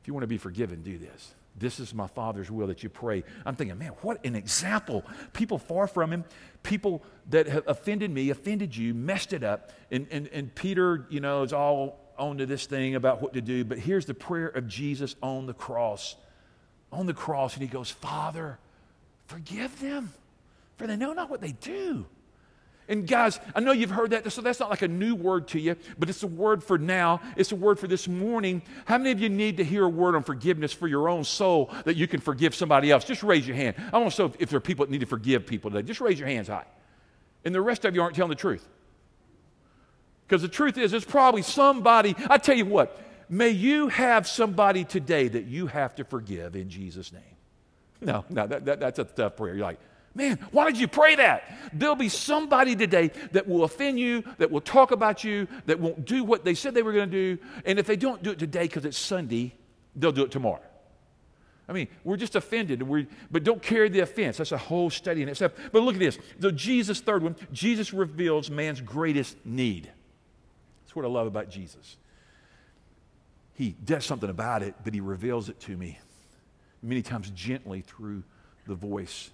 if 0.00 0.08
you 0.08 0.12
want 0.12 0.24
to 0.24 0.28
be 0.28 0.38
forgiven, 0.38 0.82
do 0.82 0.98
this. 0.98 1.34
This 1.56 1.78
is 1.78 1.94
my 1.94 2.08
Father's 2.08 2.50
will 2.50 2.66
that 2.68 2.82
you 2.82 2.88
pray. 2.88 3.22
I'm 3.46 3.54
thinking, 3.54 3.78
man, 3.78 3.92
what 4.00 4.24
an 4.24 4.34
example. 4.34 5.04
People 5.32 5.58
far 5.58 5.86
from 5.86 6.12
him, 6.12 6.24
people 6.62 7.04
that 7.30 7.46
have 7.46 7.64
offended 7.68 8.10
me, 8.10 8.30
offended 8.30 8.74
you, 8.74 8.94
messed 8.94 9.32
it 9.32 9.44
up. 9.44 9.70
And, 9.90 10.06
and, 10.10 10.28
and 10.28 10.52
Peter, 10.54 11.06
you 11.10 11.20
know, 11.20 11.42
is 11.42 11.52
all 11.52 12.01
onto 12.18 12.46
this 12.46 12.66
thing 12.66 12.94
about 12.94 13.22
what 13.22 13.34
to 13.34 13.40
do. 13.40 13.64
But 13.64 13.78
here's 13.78 14.06
the 14.06 14.14
prayer 14.14 14.48
of 14.48 14.68
Jesus 14.68 15.14
on 15.22 15.46
the 15.46 15.54
cross. 15.54 16.16
On 16.92 17.06
the 17.06 17.14
cross, 17.14 17.54
and 17.54 17.62
he 17.62 17.68
goes, 17.68 17.90
Father, 17.90 18.58
forgive 19.26 19.80
them, 19.80 20.12
for 20.76 20.86
they 20.86 20.96
know 20.96 21.12
not 21.12 21.30
what 21.30 21.40
they 21.40 21.52
do. 21.52 22.04
And 22.88 23.06
guys, 23.06 23.38
I 23.54 23.60
know 23.60 23.72
you've 23.72 23.90
heard 23.90 24.10
that, 24.10 24.30
so 24.32 24.42
that's 24.42 24.60
not 24.60 24.68
like 24.68 24.82
a 24.82 24.88
new 24.88 25.14
word 25.14 25.48
to 25.48 25.60
you, 25.60 25.76
but 25.98 26.10
it's 26.10 26.22
a 26.22 26.26
word 26.26 26.62
for 26.62 26.76
now. 26.76 27.20
It's 27.36 27.52
a 27.52 27.56
word 27.56 27.78
for 27.78 27.86
this 27.86 28.08
morning. 28.08 28.60
How 28.84 28.98
many 28.98 29.12
of 29.12 29.20
you 29.20 29.28
need 29.28 29.56
to 29.58 29.64
hear 29.64 29.84
a 29.84 29.88
word 29.88 30.16
on 30.16 30.24
forgiveness 30.24 30.72
for 30.72 30.88
your 30.88 31.08
own 31.08 31.24
soul 31.24 31.72
that 31.84 31.96
you 31.96 32.08
can 32.08 32.20
forgive 32.20 32.54
somebody 32.54 32.90
else? 32.90 33.04
Just 33.04 33.22
raise 33.22 33.46
your 33.46 33.56
hand. 33.56 33.76
I 33.92 33.98
want 33.98 34.12
to 34.12 34.22
know 34.22 34.34
if 34.38 34.50
there 34.50 34.56
are 34.56 34.60
people 34.60 34.84
that 34.84 34.90
need 34.90 35.00
to 35.00 35.06
forgive 35.06 35.46
people 35.46 35.70
today. 35.70 35.86
Just 35.86 36.00
raise 36.00 36.18
your 36.18 36.28
hands 36.28 36.48
high. 36.48 36.66
And 37.44 37.54
the 37.54 37.60
rest 37.60 37.84
of 37.84 37.94
you 37.94 38.02
aren't 38.02 38.16
telling 38.16 38.30
the 38.30 38.34
truth. 38.34 38.68
Because 40.32 40.40
the 40.40 40.48
truth 40.48 40.78
is, 40.78 40.90
there's 40.92 41.04
probably 41.04 41.42
somebody, 41.42 42.16
I 42.30 42.38
tell 42.38 42.56
you 42.56 42.64
what, 42.64 42.98
may 43.28 43.50
you 43.50 43.88
have 43.88 44.26
somebody 44.26 44.82
today 44.82 45.28
that 45.28 45.44
you 45.44 45.66
have 45.66 45.94
to 45.96 46.04
forgive 46.04 46.56
in 46.56 46.70
Jesus' 46.70 47.12
name. 47.12 47.20
No, 48.00 48.24
no, 48.30 48.46
that, 48.46 48.64
that, 48.64 48.80
that's 48.80 48.98
a 48.98 49.04
tough 49.04 49.36
prayer. 49.36 49.54
You're 49.54 49.66
like, 49.66 49.78
Man, 50.14 50.38
why 50.50 50.64
did 50.64 50.78
you 50.78 50.88
pray 50.88 51.16
that? 51.16 51.44
There'll 51.74 51.96
be 51.96 52.08
somebody 52.08 52.74
today 52.74 53.10
that 53.32 53.46
will 53.46 53.64
offend 53.64 54.00
you, 54.00 54.24
that 54.38 54.50
will 54.50 54.62
talk 54.62 54.90
about 54.90 55.22
you, 55.22 55.48
that 55.66 55.78
won't 55.78 56.06
do 56.06 56.24
what 56.24 56.46
they 56.46 56.54
said 56.54 56.72
they 56.72 56.82
were 56.82 56.94
going 56.94 57.10
to 57.10 57.36
do. 57.36 57.42
And 57.66 57.78
if 57.78 57.86
they 57.86 57.96
don't 57.96 58.22
do 58.22 58.30
it 58.30 58.38
today 58.38 58.62
because 58.62 58.86
it's 58.86 58.96
Sunday, 58.96 59.54
they'll 59.94 60.12
do 60.12 60.24
it 60.24 60.30
tomorrow. 60.30 60.62
I 61.68 61.74
mean, 61.74 61.88
we're 62.04 62.16
just 62.16 62.36
offended, 62.36 62.82
we're, 62.82 63.06
but 63.30 63.44
don't 63.44 63.60
carry 63.60 63.90
the 63.90 64.00
offense. 64.00 64.38
That's 64.38 64.52
a 64.52 64.58
whole 64.58 64.88
study 64.88 65.20
in 65.20 65.28
itself. 65.28 65.52
But 65.72 65.82
look 65.82 65.96
at 65.96 66.00
this. 66.00 66.18
The 66.38 66.52
Jesus, 66.52 67.00
third 67.00 67.22
one, 67.22 67.36
Jesus 67.52 67.92
reveals 67.92 68.50
man's 68.50 68.80
greatest 68.80 69.36
need. 69.44 69.90
That's 70.92 70.96
what 70.96 71.06
I 71.06 71.08
love 71.08 71.26
about 71.26 71.48
Jesus. 71.48 71.96
He 73.54 73.74
does 73.82 74.04
something 74.04 74.28
about 74.28 74.62
it, 74.62 74.74
but 74.84 74.92
he 74.92 75.00
reveals 75.00 75.48
it 75.48 75.58
to 75.60 75.74
me 75.74 75.98
many 76.82 77.00
times 77.00 77.30
gently 77.30 77.80
through 77.80 78.22
the 78.66 78.74
voice 78.74 79.30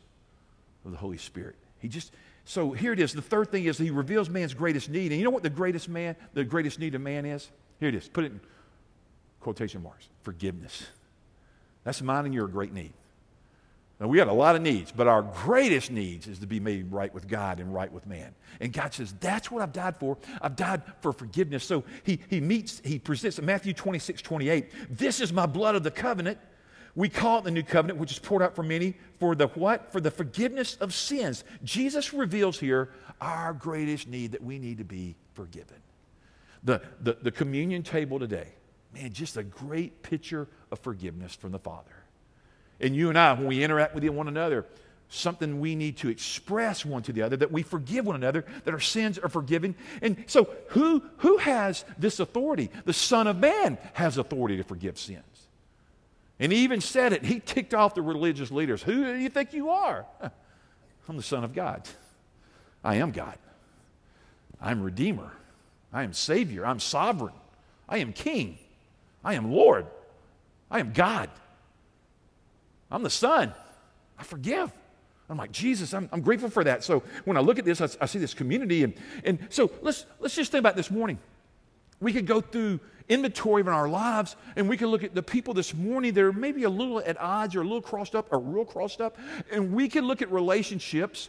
of 0.85 0.93
the 0.93 0.97
Holy 0.97 1.19
Spirit. 1.19 1.57
He 1.81 1.89
just, 1.89 2.15
so 2.45 2.71
here 2.71 2.93
it 2.93 3.01
is. 3.01 3.13
The 3.13 3.23
third 3.23 3.51
thing 3.51 3.65
is 3.65 3.77
he 3.77 3.91
reveals 3.91 4.31
man's 4.31 4.55
greatest 4.55 4.89
need. 4.89 5.11
And 5.11 5.19
you 5.19 5.25
know 5.25 5.33
what 5.33 5.43
the 5.43 5.51
greatest 5.51 5.89
man, 5.89 6.15
the 6.33 6.45
greatest 6.45 6.79
need 6.79 6.95
of 6.95 7.01
man 7.01 7.27
is? 7.27 7.51
Here 7.81 7.89
it 7.89 7.97
is. 7.97 8.07
Put 8.07 8.23
it 8.23 8.31
in 8.31 8.41
quotation 9.41 9.83
marks. 9.83 10.09
Forgiveness. 10.23 10.87
That's 11.83 12.01
mine 12.03 12.25
and 12.25 12.33
your 12.33 12.47
great 12.47 12.73
need. 12.73 12.93
Now, 14.01 14.07
we 14.07 14.17
got 14.17 14.29
a 14.29 14.33
lot 14.33 14.55
of 14.55 14.63
needs, 14.63 14.93
but 14.93 15.09
our 15.09 15.23
greatest 15.23 15.91
needs 15.91 16.29
is 16.29 16.39
to 16.39 16.47
be 16.47 16.61
made 16.61 16.93
right 16.93 17.13
with 17.13 17.27
God 17.27 17.59
and 17.59 17.75
right 17.75 17.93
with 17.93 18.07
man. 18.07 18.33
And 18.61 18.73
God 18.73 18.95
says, 18.95 19.13
That's 19.19 19.51
what 19.51 19.61
I've 19.61 19.73
died 19.73 19.97
for. 19.97 20.17
I've 20.41 20.55
died 20.55 20.83
for 21.01 21.13
forgiveness. 21.13 21.65
So 21.65 21.83
he, 22.05 22.21
he 22.31 22.41
meets, 22.41 22.81
he 22.85 23.01
presents 23.01 23.41
in 23.41 23.45
Matthew 23.45 23.73
26, 23.73 24.23
28, 24.23 24.71
This 24.91 25.21
is 25.21 25.33
my 25.33 25.47
blood 25.47 25.75
of 25.75 25.83
the 25.83 25.91
covenant 25.91 26.39
we 26.99 27.09
call 27.09 27.39
it 27.39 27.45
the 27.45 27.53
new 27.53 27.63
covenant, 27.63 28.01
which 28.01 28.11
is 28.11 28.19
poured 28.19 28.43
out 28.43 28.57
for 28.57 28.65
many 28.65 28.97
for 29.21 29.37
the 29.37 29.47
what? 29.47 29.93
For 29.93 30.01
the 30.01 30.11
forgiveness 30.11 30.75
of 30.81 30.93
sins. 30.93 31.45
Jesus 31.63 32.13
reveals 32.13 32.59
here 32.59 32.91
our 33.21 33.53
greatest 33.53 34.09
need 34.09 34.33
that 34.33 34.43
we 34.43 34.59
need 34.59 34.79
to 34.79 34.85
be 34.85 35.15
forgiven. 35.35 35.77
The, 36.65 36.83
the, 37.01 37.17
the 37.23 37.31
communion 37.31 37.85
table 37.85 38.19
today, 38.19 38.49
man, 38.93 39.13
just 39.13 39.37
a 39.37 39.45
great 39.45 40.03
picture 40.03 40.49
of 40.73 40.81
forgiveness 40.81 41.37
from 41.37 41.53
the 41.53 41.61
Father. 41.61 41.98
And 42.81 42.95
you 42.95 43.09
and 43.09 43.19
I, 43.19 43.33
when 43.33 43.47
we 43.47 43.63
interact 43.63 43.95
with 43.95 44.09
one 44.09 44.29
another, 44.29 44.67
something 45.09 45.61
we 45.61 45.75
need 45.75 45.97
to 45.99 46.09
express 46.09 46.85
one 46.85 47.03
to 47.03 47.13
the 47.13 47.23
other, 47.23 47.37
that 47.37 47.51
we 47.51 47.63
forgive 47.63 48.07
one 48.07 48.17
another, 48.17 48.45
that 48.65 48.75
our 48.75 48.81
sins 48.81 49.19
are 49.19 49.29
forgiven. 49.29 49.75
And 50.03 50.25
so, 50.27 50.49
who, 50.69 51.03
who 51.19 51.39
has 51.39 51.85
this 51.99 52.21
authority? 52.21 52.71
The 52.85 52.93
Son 52.93 53.27
of 53.27 53.39
Man 53.39 53.79
has 53.95 54.19
authority 54.19 54.59
to 54.59 54.65
forgive 54.65 54.99
sins. 54.99 55.23
And 56.39 56.53
he 56.53 56.59
even 56.59 56.81
said 56.81 57.13
it. 57.13 57.25
He 57.25 57.41
ticked 57.41 57.75
off 57.75 57.95
the 57.95 58.03
religious 58.03 58.51
leaders. 58.51 58.83
Who 58.83 59.05
do 59.05 59.19
you 59.19 59.29
think 59.29 59.53
you 59.53 59.71
are? 59.71 60.07
I'm 61.09 61.17
the 61.17 61.23
Son 61.23 61.43
of 61.43 61.55
God. 61.55 61.89
I 62.85 62.97
am 62.97 63.11
God. 63.11 63.37
I'm 64.61 64.83
Redeemer. 64.83 65.33
I 65.93 66.05
am 66.05 66.13
Savior. 66.13 66.67
I'm 66.67 66.81
sovereign. 66.81 67.35
I 67.89 67.99
am 67.99 68.13
King. 68.13 68.59
I 69.25 69.35
am 69.35 69.51
Lord. 69.51 69.87
I 70.71 70.81
am 70.81 70.93
God. 70.93 71.31
I'm 72.91 73.03
the 73.03 73.11
Son. 73.11 73.53
I 74.19 74.23
forgive. 74.23 74.73
I'm 75.31 75.37
like, 75.37 75.53
Jesus, 75.53 75.93
I'm, 75.93 76.09
I'm 76.11 76.23
grateful 76.23 76.49
for 76.49 76.65
that. 76.65 76.83
So 76.83 77.03
when 77.25 77.37
I 77.37 77.41
look 77.41 77.59
at 77.59 77.65
this, 77.65 77.81
I, 77.81 77.89
I 78.01 78.07
see 78.07 78.19
this 78.19 78.35
community. 78.35 78.85
And, 78.85 78.95
and 79.25 79.39
so 79.51 79.71
let's, 79.83 80.07
let's 80.21 80.35
just 80.35 80.51
think 80.51 80.61
about 80.61 80.77
this 80.77 80.91
morning. 80.91 81.19
We 82.01 82.13
could 82.13 82.27
go 82.27 82.41
through 82.41 82.81
inventory 83.09 83.61
of 83.61 83.69
our 83.69 83.89
lives 83.89 84.37
and 84.57 84.69
we 84.69 84.77
can 84.77 84.89
look 84.89 85.03
at 85.03 85.15
the 85.15 85.23
people 85.23 85.55
this 85.55 85.75
morning 85.75 86.13
that 86.15 86.23
are 86.23 86.33
maybe 86.33 86.65
a 86.65 86.71
little 86.71 87.01
at 87.01 87.21
odds 87.21 87.57
or 87.57 87.61
a 87.61 87.65
little 87.65 87.83
crossed 87.83 88.15
up 88.15 88.29
or 88.31 88.39
real 88.39 88.65
crossed 88.65 89.01
up. 89.01 89.19
And 89.51 89.73
we 89.73 89.89
can 89.89 90.07
look 90.07 90.23
at 90.23 90.31
relationships 90.31 91.29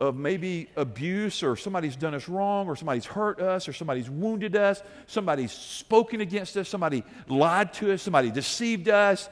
of 0.00 0.16
maybe 0.16 0.68
abuse 0.76 1.42
or 1.42 1.54
somebody's 1.54 1.96
done 1.96 2.14
us 2.14 2.28
wrong 2.28 2.66
or 2.66 2.74
somebody's 2.76 3.06
hurt 3.06 3.40
us 3.40 3.68
or 3.68 3.72
somebody's 3.72 4.10
wounded 4.10 4.56
us, 4.56 4.82
somebody's 5.06 5.52
spoken 5.52 6.20
against 6.20 6.56
us, 6.56 6.68
somebody 6.68 7.04
lied 7.28 7.72
to 7.74 7.92
us, 7.92 8.02
somebody 8.02 8.30
deceived 8.30 8.88
us, 8.88 9.28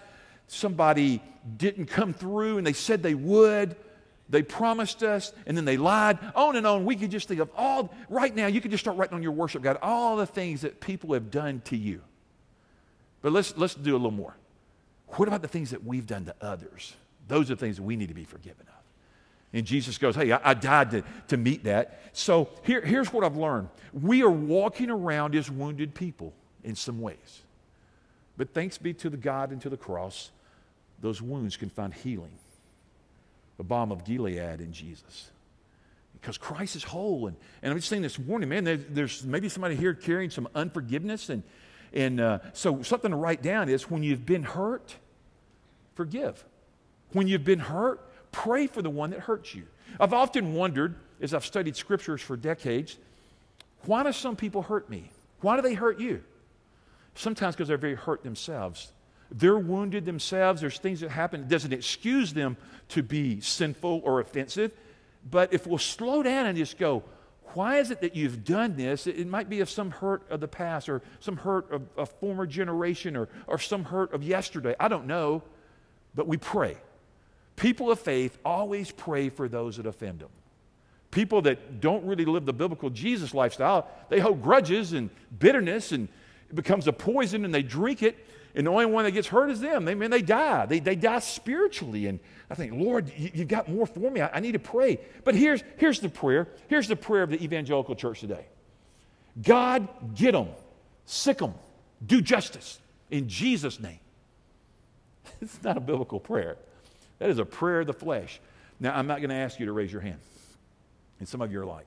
somebody 0.50 1.23
didn't 1.57 1.87
come 1.87 2.12
through 2.12 2.59
and 2.59 2.66
they 2.66 2.73
said 2.73 3.02
they 3.02 3.14
would. 3.14 3.76
They 4.28 4.42
promised 4.42 5.02
us 5.02 5.33
and 5.47 5.57
then 5.57 5.64
they 5.64 5.76
lied. 5.76 6.19
On 6.35 6.57
and 6.57 6.66
on. 6.66 6.85
We 6.85 6.97
could 6.97 7.11
just 7.11 7.28
think 7.28 7.40
of 7.40 7.50
all, 7.57 7.92
right 8.09 8.35
now, 8.35 8.47
you 8.47 8.61
could 8.61 8.71
just 8.71 8.85
start 8.85 8.97
writing 8.97 9.14
on 9.14 9.23
your 9.23 9.33
worship 9.33 9.62
guide 9.62 9.78
all 9.83 10.16
the 10.16 10.26
things 10.26 10.62
that 10.62 10.80
people 10.80 11.14
have 11.14 11.30
done 11.30 11.62
to 11.66 11.76
you. 11.76 12.02
But 13.23 13.33
let's, 13.33 13.57
let's 13.57 13.75
do 13.75 13.92
a 13.92 13.99
little 13.99 14.11
more. 14.11 14.37
What 15.09 15.28
about 15.28 15.42
the 15.42 15.49
things 15.49 15.71
that 15.71 15.85
we've 15.85 16.07
done 16.07 16.25
to 16.26 16.35
others? 16.40 16.95
Those 17.28 17.50
are 17.50 17.57
things 17.57 17.76
that 17.76 17.83
we 17.83 17.97
need 17.97 18.09
to 18.09 18.14
be 18.14 18.25
forgiven 18.25 18.66
of. 18.69 18.75
And 19.52 19.66
Jesus 19.66 19.99
goes, 19.99 20.14
Hey, 20.14 20.33
I, 20.33 20.50
I 20.50 20.54
died 20.54 20.92
to, 20.92 21.04
to 21.28 21.37
meet 21.37 21.64
that. 21.64 22.00
So 22.12 22.49
here, 22.62 22.80
here's 22.80 23.12
what 23.12 23.25
I've 23.25 23.37
learned 23.37 23.69
we 23.92 24.23
are 24.23 24.30
walking 24.30 24.90
around 24.90 25.35
as 25.35 25.50
wounded 25.50 25.95
people 25.95 26.33
in 26.62 26.76
some 26.76 27.00
ways. 27.00 27.42
But 28.37 28.54
thanks 28.54 28.78
be 28.78 28.95
to 28.95 29.11
the 29.11 29.16
God 29.16 29.50
and 29.50 29.61
to 29.62 29.69
the 29.69 29.76
cross, 29.76 30.30
those 31.00 31.23
wounds 31.23 31.57
can 31.57 31.71
find 31.71 31.92
healing 31.95 32.33
the 33.61 33.64
balm 33.64 33.92
of 33.92 34.04
Gilead 34.04 34.62
in 34.62 34.73
Jesus. 34.73 35.30
Because 36.19 36.38
Christ 36.38 36.76
is 36.76 36.83
whole. 36.83 37.26
And, 37.26 37.37
and 37.61 37.71
I'm 37.71 37.76
just 37.76 37.90
saying 37.90 38.00
this 38.00 38.19
warning, 38.19 38.49
man, 38.49 38.64
there, 38.64 38.78
there's 38.78 39.23
maybe 39.23 39.50
somebody 39.50 39.76
here 39.76 39.92
carrying 39.92 40.30
some 40.30 40.49
unforgiveness. 40.54 41.28
And, 41.28 41.42
and 41.92 42.21
uh, 42.23 42.38
so 42.54 42.80
something 42.80 43.11
to 43.11 43.19
write 43.19 43.42
down 43.42 43.69
is 43.69 43.90
when 43.90 44.02
you've 44.02 44.25
been 44.25 44.45
hurt, 44.45 44.95
forgive. 45.95 46.42
When 47.12 47.28
you've 47.28 47.45
been 47.45 47.59
hurt, 47.59 48.00
pray 48.33 48.66
for 48.66 48.80
the 48.80 48.88
one 48.88 49.11
that 49.11 49.21
hurts 49.21 49.54
you. 49.54 49.64
I've 50.00 50.14
often 50.14 50.54
wondered, 50.54 50.95
as 51.21 51.35
I've 51.35 51.45
studied 51.45 51.76
scriptures 51.76 52.23
for 52.23 52.38
decades, 52.38 52.97
why 53.85 54.02
do 54.04 54.12
some 54.12 54.37
people 54.37 54.62
hurt 54.62 54.88
me? 54.88 55.11
Why 55.42 55.57
do 55.57 55.61
they 55.61 55.75
hurt 55.75 56.00
you? 56.00 56.23
Sometimes 57.14 57.57
because 57.57 57.69
they're 57.69 57.76
very 57.76 57.95
hurt 57.95 58.23
themselves. 58.23 58.90
They're 59.30 59.58
wounded 59.58 60.04
themselves. 60.04 60.60
There's 60.60 60.78
things 60.78 61.00
that 61.00 61.10
happen. 61.10 61.42
It 61.42 61.49
doesn't 61.49 61.72
excuse 61.72 62.32
them 62.32 62.56
to 62.88 63.02
be 63.02 63.40
sinful 63.40 64.00
or 64.04 64.20
offensive. 64.20 64.72
But 65.28 65.52
if 65.52 65.66
we'll 65.66 65.78
slow 65.78 66.22
down 66.22 66.46
and 66.46 66.56
just 66.56 66.78
go, 66.78 67.04
why 67.54 67.78
is 67.78 67.90
it 67.90 68.00
that 68.00 68.14
you've 68.14 68.44
done 68.44 68.76
this? 68.76 69.06
It, 69.06 69.26
might 69.26 69.49
be 69.49 69.60
of 69.60 69.68
some 69.68 69.90
hurt 69.90 70.22
of 70.30 70.40
the 70.40 70.49
past 70.49 70.88
or 70.88 71.02
some 71.18 71.37
hurt 71.37 71.70
of 71.72 71.82
a 71.96 72.06
former 72.06 72.46
generation 72.46 73.16
or, 73.16 73.28
or 73.46 73.58
some 73.58 73.84
hurt 73.84 74.12
of 74.12 74.22
yesterday. 74.22 74.75
I 74.78 74.88
don't 74.88 75.06
know. 75.06 75.42
But 76.14 76.26
we 76.26 76.37
pray. 76.37 76.76
People 77.56 77.90
of 77.90 78.00
faith 78.00 78.38
always 78.44 78.90
pray 78.90 79.28
for 79.28 79.49
those 79.49 79.76
that 79.76 79.87
offend 79.87 80.20
them. 80.20 80.30
People 81.10 81.42
that 81.42 81.80
don't 81.80 82.04
really 82.04 82.25
live 82.25 82.46
the 82.46 82.52
biblical 82.52 82.88
Jesus 82.88 83.34
lifestyle, 83.34 83.88
they 84.08 84.20
hold 84.20 84.42
grudges 84.42 84.92
and 84.92 85.10
bitterness 85.38 85.92
and 85.92 86.08
it 86.49 86.54
becomes 86.54 86.87
a 86.87 86.92
poison 86.92 87.44
and 87.44 87.52
they 87.52 87.62
drink 87.62 88.02
it 88.02 88.16
and 88.54 88.66
the 88.66 88.71
only 88.71 88.87
one 88.87 89.04
that 89.04 89.12
gets 89.12 89.28
hurt 89.28 89.50
is 89.50 89.61
them. 89.61 89.85
They, 89.85 89.95
man, 89.95 90.11
they 90.11 90.23
die. 90.23 90.66
They, 90.66 90.80
they 90.80 90.97
die 90.97 91.21
spiritually. 91.21 92.07
And 92.07 92.19
I 92.50 92.54
think, 92.54 92.73
Lord, 92.73 93.12
you, 93.16 93.30
have 93.37 93.49
got 93.49 93.69
more 93.69 93.87
for 93.87 94.11
me. 94.11 94.21
I, 94.21 94.37
I 94.37 94.40
need 94.40 94.52
to 94.52 94.59
pray. 94.59 95.00
But 95.25 95.35
here's, 95.35 95.62
here's 95.76 96.00
the 96.00 96.09
prayer. 96.09 96.49
Here's 96.69 96.88
the 96.88 96.97
prayer 96.97 97.23
of 97.23 97.30
the 97.30 97.42
evangelical 97.42 97.95
church 97.95 98.21
today 98.21 98.47
God, 99.40 99.88
get 100.14 100.33
them, 100.33 100.49
sic 101.04 101.38
them, 101.38 101.54
do 102.04 102.21
justice 102.21 102.80
in 103.11 103.28
Jesus' 103.28 103.78
name. 103.78 104.00
it's 105.40 105.62
not 105.62 105.76
a 105.76 105.80
biblical 105.80 106.19
prayer. 106.19 106.57
That 107.19 107.30
is 107.30 107.38
a 107.38 107.45
prayer 107.45 107.80
of 107.80 107.87
the 107.87 107.92
flesh. 107.92 108.40
Now, 108.80 108.97
I'm 108.97 109.07
not 109.07 109.19
going 109.19 109.30
to 109.30 109.37
ask 109.37 109.61
you 109.61 109.66
to 109.66 109.73
raise 109.73 109.92
your 109.92 110.00
hand. 110.00 110.19
And 111.19 111.28
some 111.28 111.42
of 111.42 111.52
you 111.52 111.61
are 111.61 111.66
like, 111.66 111.87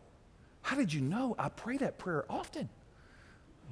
how 0.62 0.77
did 0.77 0.93
you 0.93 1.01
know 1.01 1.36
I 1.38 1.50
pray 1.50 1.77
that 1.77 1.98
prayer 1.98 2.24
often? 2.29 2.70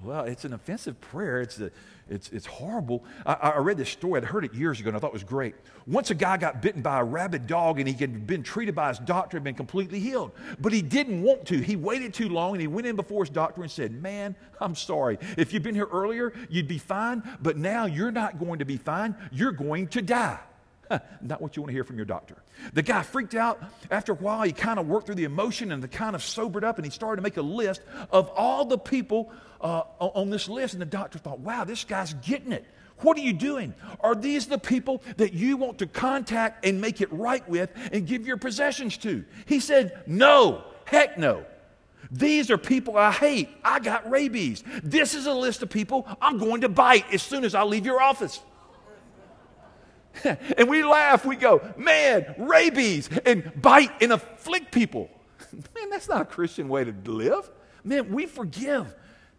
Well, 0.03 0.23
it's 0.25 0.45
an 0.45 0.53
offensive 0.53 0.99
prayer. 0.99 1.41
It's, 1.41 1.59
a, 1.59 1.69
it's, 2.09 2.29
it's 2.29 2.47
horrible. 2.47 3.05
I, 3.25 3.33
I 3.33 3.57
read 3.59 3.77
this 3.77 3.89
story. 3.89 4.19
I'd 4.19 4.25
heard 4.25 4.43
it 4.43 4.53
years 4.53 4.79
ago 4.79 4.87
and 4.87 4.97
I 4.97 4.99
thought 4.99 5.07
it 5.11 5.13
was 5.13 5.23
great. 5.23 5.53
Once 5.85 6.09
a 6.09 6.15
guy 6.15 6.37
got 6.37 6.61
bitten 6.61 6.81
by 6.81 6.99
a 6.99 7.03
rabid 7.03 7.45
dog 7.45 7.79
and 7.79 7.87
he 7.87 7.93
had 7.93 8.25
been 8.25 8.41
treated 8.41 8.73
by 8.73 8.89
his 8.89 8.97
doctor 8.99 9.37
and 9.37 9.43
been 9.43 9.53
completely 9.53 9.99
healed. 9.99 10.31
But 10.59 10.73
he 10.73 10.81
didn't 10.81 11.21
want 11.21 11.45
to. 11.47 11.59
He 11.59 11.75
waited 11.75 12.15
too 12.15 12.29
long 12.29 12.53
and 12.53 12.61
he 12.61 12.67
went 12.67 12.87
in 12.87 12.95
before 12.95 13.23
his 13.23 13.29
doctor 13.29 13.61
and 13.61 13.69
said, 13.69 13.91
Man, 13.91 14.35
I'm 14.59 14.73
sorry. 14.73 15.19
If 15.37 15.53
you'd 15.53 15.63
been 15.63 15.75
here 15.75 15.89
earlier, 15.91 16.33
you'd 16.49 16.67
be 16.67 16.79
fine. 16.79 17.21
But 17.41 17.57
now 17.57 17.85
you're 17.85 18.11
not 18.11 18.39
going 18.39 18.59
to 18.59 18.65
be 18.65 18.77
fine. 18.77 19.15
You're 19.31 19.51
going 19.51 19.87
to 19.89 20.01
die. 20.01 20.39
Not 21.21 21.41
what 21.41 21.55
you 21.55 21.61
want 21.61 21.69
to 21.69 21.73
hear 21.73 21.83
from 21.83 21.97
your 21.97 22.05
doctor. 22.05 22.35
The 22.73 22.81
guy 22.81 23.03
freaked 23.03 23.35
out. 23.35 23.61
After 23.89 24.11
a 24.11 24.15
while, 24.15 24.43
he 24.43 24.51
kind 24.51 24.79
of 24.79 24.87
worked 24.87 25.05
through 25.05 25.15
the 25.15 25.23
emotion 25.23 25.71
and 25.71 25.81
the 25.81 25.87
kind 25.87 26.15
of 26.15 26.23
sobered 26.23 26.63
up 26.63 26.77
and 26.77 26.85
he 26.85 26.91
started 26.91 27.17
to 27.17 27.21
make 27.21 27.37
a 27.37 27.41
list 27.41 27.81
of 28.11 28.29
all 28.29 28.65
the 28.65 28.77
people 28.77 29.31
uh, 29.61 29.83
on 29.99 30.29
this 30.29 30.49
list. 30.49 30.73
And 30.73 30.81
the 30.81 30.85
doctor 30.85 31.19
thought, 31.19 31.39
wow, 31.39 31.63
this 31.63 31.83
guy's 31.83 32.13
getting 32.13 32.51
it. 32.51 32.65
What 32.99 33.17
are 33.17 33.21
you 33.21 33.33
doing? 33.33 33.73
Are 34.01 34.13
these 34.13 34.45
the 34.45 34.59
people 34.59 35.01
that 35.17 35.33
you 35.33 35.57
want 35.57 35.79
to 35.79 35.87
contact 35.87 36.65
and 36.65 36.79
make 36.79 37.01
it 37.01 37.11
right 37.11 37.47
with 37.49 37.71
and 37.91 38.05
give 38.05 38.27
your 38.27 38.37
possessions 38.37 38.97
to? 38.99 39.25
He 39.47 39.59
said, 39.59 40.03
no, 40.05 40.63
heck 40.85 41.17
no. 41.17 41.45
These 42.11 42.51
are 42.51 42.57
people 42.57 42.97
I 42.97 43.11
hate. 43.11 43.49
I 43.63 43.79
got 43.79 44.09
rabies. 44.09 44.63
This 44.83 45.15
is 45.15 45.25
a 45.25 45.33
list 45.33 45.63
of 45.63 45.69
people 45.69 46.07
I'm 46.21 46.37
going 46.37 46.61
to 46.61 46.69
bite 46.69 47.05
as 47.13 47.21
soon 47.21 47.43
as 47.43 47.55
I 47.55 47.63
leave 47.63 47.85
your 47.85 48.01
office. 48.01 48.41
and 50.23 50.69
we 50.69 50.83
laugh, 50.83 51.25
we 51.25 51.35
go, 51.35 51.61
man, 51.77 52.35
rabies, 52.37 53.09
and 53.25 53.51
bite 53.61 53.91
and 54.01 54.11
afflict 54.11 54.71
people. 54.71 55.09
Man, 55.75 55.89
that's 55.89 56.07
not 56.07 56.21
a 56.21 56.25
Christian 56.25 56.69
way 56.69 56.83
to 56.83 56.93
live. 57.05 57.49
Man, 57.83 58.11
we 58.11 58.25
forgive. 58.25 58.93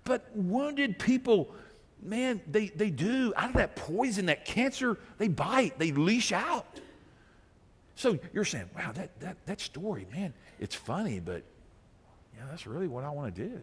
But 0.04 0.28
wounded 0.34 0.98
people, 0.98 1.54
man, 2.02 2.40
they, 2.50 2.68
they 2.68 2.90
do. 2.90 3.32
Out 3.36 3.50
of 3.50 3.56
that 3.56 3.76
poison, 3.76 4.26
that 4.26 4.44
cancer, 4.44 4.98
they 5.18 5.28
bite, 5.28 5.78
they 5.78 5.92
leash 5.92 6.32
out. 6.32 6.66
So 7.94 8.18
you're 8.32 8.44
saying, 8.44 8.68
wow, 8.74 8.90
that, 8.92 9.20
that, 9.20 9.36
that 9.46 9.60
story, 9.60 10.06
man, 10.12 10.34
it's 10.58 10.74
funny, 10.74 11.20
but 11.20 11.44
yeah, 12.34 12.42
that's 12.50 12.66
really 12.66 12.88
what 12.88 13.04
I 13.04 13.10
want 13.10 13.34
to 13.34 13.48
do. 13.48 13.60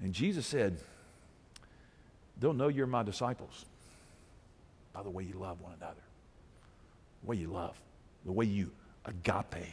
And 0.00 0.12
Jesus 0.12 0.46
said, 0.46 0.78
they'll 2.40 2.52
know 2.52 2.68
you're 2.68 2.86
my 2.86 3.02
disciples 3.02 3.66
by 4.98 5.04
the 5.04 5.10
way 5.10 5.22
you 5.22 5.34
love 5.34 5.60
one 5.60 5.72
another, 5.80 6.02
the 7.22 7.28
way 7.28 7.36
you 7.36 7.46
love, 7.46 7.80
the 8.26 8.32
way 8.32 8.44
you 8.44 8.72
agape, 9.04 9.64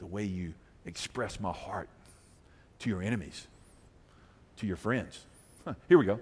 the 0.00 0.06
way 0.06 0.24
you 0.24 0.52
express 0.84 1.38
my 1.38 1.52
heart 1.52 1.88
to 2.80 2.90
your 2.90 3.00
enemies, 3.02 3.46
to 4.56 4.66
your 4.66 4.74
friends. 4.74 5.20
Huh, 5.64 5.74
here 5.88 5.96
we 5.96 6.06
go, 6.06 6.18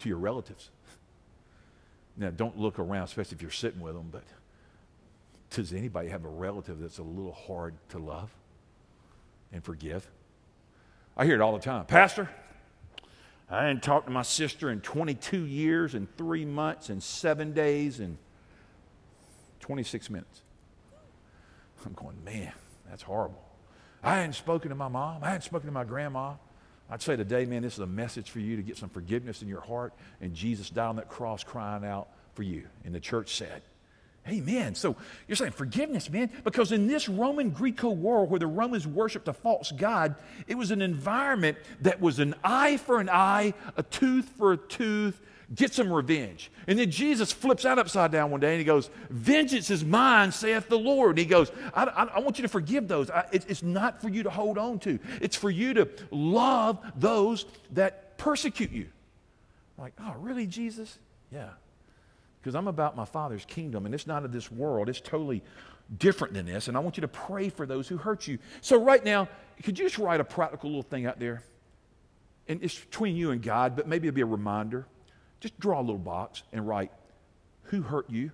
to 0.00 0.08
your 0.10 0.18
relatives. 0.18 0.68
Now, 2.18 2.28
don't 2.28 2.58
look 2.58 2.78
around, 2.78 3.04
especially 3.04 3.36
if 3.36 3.40
you're 3.40 3.50
sitting 3.50 3.80
with 3.80 3.94
them, 3.94 4.10
but 4.12 4.24
does 5.48 5.72
anybody 5.72 6.10
have 6.10 6.26
a 6.26 6.28
relative 6.28 6.80
that's 6.80 6.98
a 6.98 7.02
little 7.02 7.32
hard 7.32 7.72
to 7.88 7.98
love 7.98 8.30
and 9.54 9.64
forgive? 9.64 10.06
I 11.16 11.24
hear 11.24 11.36
it 11.36 11.40
all 11.40 11.54
the 11.54 11.64
time. 11.64 11.86
Pastor, 11.86 12.28
I 13.50 13.64
hadn't 13.64 13.82
talked 13.82 14.06
to 14.06 14.12
my 14.12 14.22
sister 14.22 14.70
in 14.70 14.80
22 14.80 15.46
years 15.46 15.94
and 15.94 16.06
three 16.16 16.44
months 16.44 16.90
and 16.90 17.02
seven 17.02 17.52
days 17.52 17.98
and 17.98 18.18
26 19.60 20.10
minutes. 20.10 20.42
I'm 21.86 21.94
going, 21.94 22.22
man, 22.24 22.52
that's 22.88 23.02
horrible. 23.02 23.42
I 24.02 24.16
hadn't 24.16 24.34
spoken 24.34 24.68
to 24.68 24.74
my 24.74 24.88
mom. 24.88 25.22
I 25.22 25.28
hadn't 25.28 25.44
spoken 25.44 25.66
to 25.66 25.72
my 25.72 25.84
grandma. 25.84 26.34
I'd 26.90 27.02
say 27.02 27.16
today, 27.16 27.46
man, 27.46 27.62
this 27.62 27.74
is 27.74 27.80
a 27.80 27.86
message 27.86 28.30
for 28.30 28.40
you 28.40 28.56
to 28.56 28.62
get 28.62 28.76
some 28.76 28.88
forgiveness 28.88 29.42
in 29.42 29.48
your 29.48 29.60
heart. 29.60 29.92
And 30.20 30.34
Jesus 30.34 30.70
died 30.70 30.86
on 30.86 30.96
that 30.96 31.08
cross 31.08 31.44
crying 31.44 31.84
out 31.84 32.08
for 32.34 32.42
you. 32.42 32.64
And 32.84 32.94
the 32.94 33.00
church 33.00 33.34
said, 33.34 33.62
Amen. 34.28 34.74
So 34.74 34.96
you're 35.26 35.36
saying 35.36 35.52
forgiveness, 35.52 36.10
man, 36.10 36.30
because 36.44 36.72
in 36.72 36.86
this 36.86 37.08
Roman 37.08 37.50
Greco 37.50 37.90
world 37.90 38.30
where 38.30 38.40
the 38.40 38.46
Romans 38.46 38.86
worshiped 38.86 39.28
a 39.28 39.32
false 39.32 39.72
god, 39.72 40.16
it 40.46 40.56
was 40.56 40.70
an 40.70 40.82
environment 40.82 41.58
that 41.80 42.00
was 42.00 42.18
an 42.18 42.34
eye 42.44 42.76
for 42.76 43.00
an 43.00 43.08
eye, 43.08 43.54
a 43.76 43.82
tooth 43.82 44.28
for 44.36 44.52
a 44.52 44.56
tooth, 44.56 45.20
get 45.54 45.72
some 45.72 45.92
revenge. 45.92 46.50
And 46.66 46.78
then 46.78 46.90
Jesus 46.90 47.32
flips 47.32 47.64
out 47.64 47.78
upside 47.78 48.12
down 48.12 48.30
one 48.30 48.40
day 48.40 48.50
and 48.50 48.58
he 48.58 48.64
goes, 48.64 48.90
Vengeance 49.08 49.70
is 49.70 49.84
mine, 49.84 50.32
saith 50.32 50.68
the 50.68 50.78
Lord. 50.78 51.10
And 51.10 51.18
he 51.18 51.24
goes, 51.24 51.50
I, 51.74 51.84
I, 51.84 52.04
I 52.04 52.18
want 52.20 52.38
you 52.38 52.42
to 52.42 52.48
forgive 52.48 52.88
those. 52.88 53.10
I, 53.10 53.26
it, 53.32 53.46
it's 53.48 53.62
not 53.62 54.02
for 54.02 54.08
you 54.08 54.22
to 54.24 54.30
hold 54.30 54.58
on 54.58 54.78
to, 54.80 54.98
it's 55.20 55.36
for 55.36 55.50
you 55.50 55.74
to 55.74 55.88
love 56.10 56.78
those 56.96 57.46
that 57.72 58.18
persecute 58.18 58.70
you. 58.70 58.88
I'm 59.78 59.84
like, 59.84 59.94
oh, 60.00 60.14
really, 60.18 60.46
Jesus? 60.46 60.98
Yeah 61.32 61.50
because 62.40 62.54
I'm 62.54 62.68
about 62.68 62.96
my 62.96 63.04
Father's 63.04 63.44
kingdom 63.44 63.86
and 63.86 63.94
it's 63.94 64.06
not 64.06 64.24
of 64.24 64.32
this 64.32 64.50
world. 64.50 64.88
It's 64.88 65.00
totally 65.00 65.42
different 65.96 66.34
than 66.34 66.46
this. 66.46 66.68
And 66.68 66.76
I 66.76 66.80
want 66.80 66.96
you 66.96 67.00
to 67.02 67.08
pray 67.08 67.48
for 67.48 67.66
those 67.66 67.88
who 67.88 67.96
hurt 67.96 68.26
you. 68.26 68.38
So, 68.60 68.82
right 68.82 69.04
now, 69.04 69.28
could 69.62 69.78
you 69.78 69.86
just 69.86 69.98
write 69.98 70.20
a 70.20 70.24
practical 70.24 70.70
little 70.70 70.82
thing 70.82 71.06
out 71.06 71.18
there? 71.18 71.42
And 72.46 72.62
it's 72.62 72.78
between 72.78 73.16
you 73.16 73.30
and 73.30 73.42
God, 73.42 73.76
but 73.76 73.86
maybe 73.86 74.08
it'll 74.08 74.16
be 74.16 74.22
a 74.22 74.26
reminder. 74.26 74.86
Just 75.40 75.58
draw 75.60 75.80
a 75.80 75.82
little 75.82 75.98
box 75.98 76.42
and 76.52 76.66
write, 76.66 76.90
Who 77.64 77.82
hurt 77.82 78.10
you? 78.10 78.30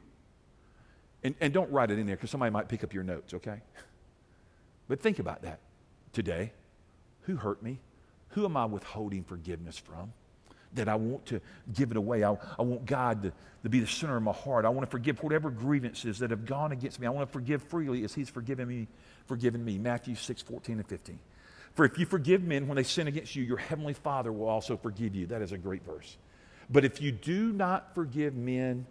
And, 1.23 1.35
and 1.41 1.53
don't 1.53 1.71
write 1.71 1.91
it 1.91 1.99
in 1.99 2.07
there 2.07 2.17
because 2.17 2.31
somebody 2.31 2.53
might 2.53 2.69
pick 2.69 2.85
up 2.85 2.93
your 2.93 3.03
notes, 3.03 3.35
okay? 3.35 3.61
But 4.89 5.01
think 5.01 5.19
about 5.19 5.43
that 5.43 5.61
today. 6.13 6.53
Who 7.23 7.37
hurt 7.37 7.63
me? 7.63 7.81
Who 8.31 8.45
am 8.45 8.57
I 8.57 8.67
withholding 8.67 9.25
forgiveness 9.25 9.79
from? 9.79 10.13
That 10.75 10.89
I 10.89 10.95
want 10.95 11.27
to 11.27 11.41
give 11.73 11.91
it 11.91 11.97
away. 11.97 12.25
I, 12.25 12.37
I 12.59 12.63
want 12.63 12.87
God 12.87 13.23
to, 13.23 13.33
to 13.63 13.69
be 13.69 13.81
the 13.81 13.87
center 13.87 14.17
of 14.17 14.23
my 14.23 14.33
heart. 14.33 14.65
I 14.65 14.69
want 14.69 14.87
to 14.87 14.91
forgive 14.91 15.23
whatever 15.23 15.51
grievances 15.51 16.19
that 16.19 16.31
have 16.31 16.45
gone 16.45 16.73
against 16.73 17.01
me. 17.01 17.07
I 17.07 17.11
want 17.11 17.29
to 17.29 17.33
forgive 17.33 17.63
freely 17.63 18.05
as 18.05 18.15
He's 18.15 18.29
forgiven 18.29 18.69
me, 18.69 18.89
forgiven 19.27 19.65
me. 19.65 19.79
Matthew 19.79 20.15
6, 20.15 20.43
14 20.43 20.77
and 20.77 20.87
15. 20.87 21.19
For 21.75 21.85
if 21.85 21.99
you 21.99 22.07
forgive 22.07 22.43
men 22.43 22.69
when 22.69 22.77
they 22.77 22.85
sin 22.85 23.09
against 23.09 23.35
you, 23.35 23.43
your 23.43 23.57
heavenly 23.57 23.95
Father 23.95 24.33
will 24.33 24.49
also 24.49 24.77
forgive 24.77 25.15
you. 25.15 25.27
That 25.27 25.43
is 25.43 25.53
a 25.53 25.59
great 25.59 25.85
verse. 25.85 26.17
But 26.71 26.85
if 26.85 27.03
you 27.03 27.13
do 27.13 27.53
not 27.53 27.95
forgive 27.95 28.35
men 28.35 28.87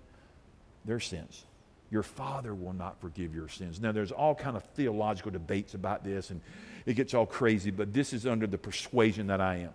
their 0.85 0.99
sins, 0.99 1.45
your 1.89 2.03
Father 2.03 2.53
will 2.53 2.73
not 2.73 2.99
forgive 2.99 3.33
your 3.33 3.47
sins. 3.47 3.79
Now, 3.79 3.91
there's 3.91 4.11
all 4.11 4.35
kind 4.35 4.57
of 4.57 4.63
theological 4.75 5.31
debates 5.31 5.75
about 5.75 6.03
this, 6.03 6.29
and 6.29 6.41
it 6.85 6.95
gets 6.95 7.13
all 7.13 7.25
crazy, 7.25 7.71
but 7.71 7.93
this 7.93 8.13
is 8.13 8.27
under 8.27 8.47
the 8.47 8.57
persuasion 8.57 9.27
that 9.27 9.39
I 9.39 9.57
am. 9.57 9.69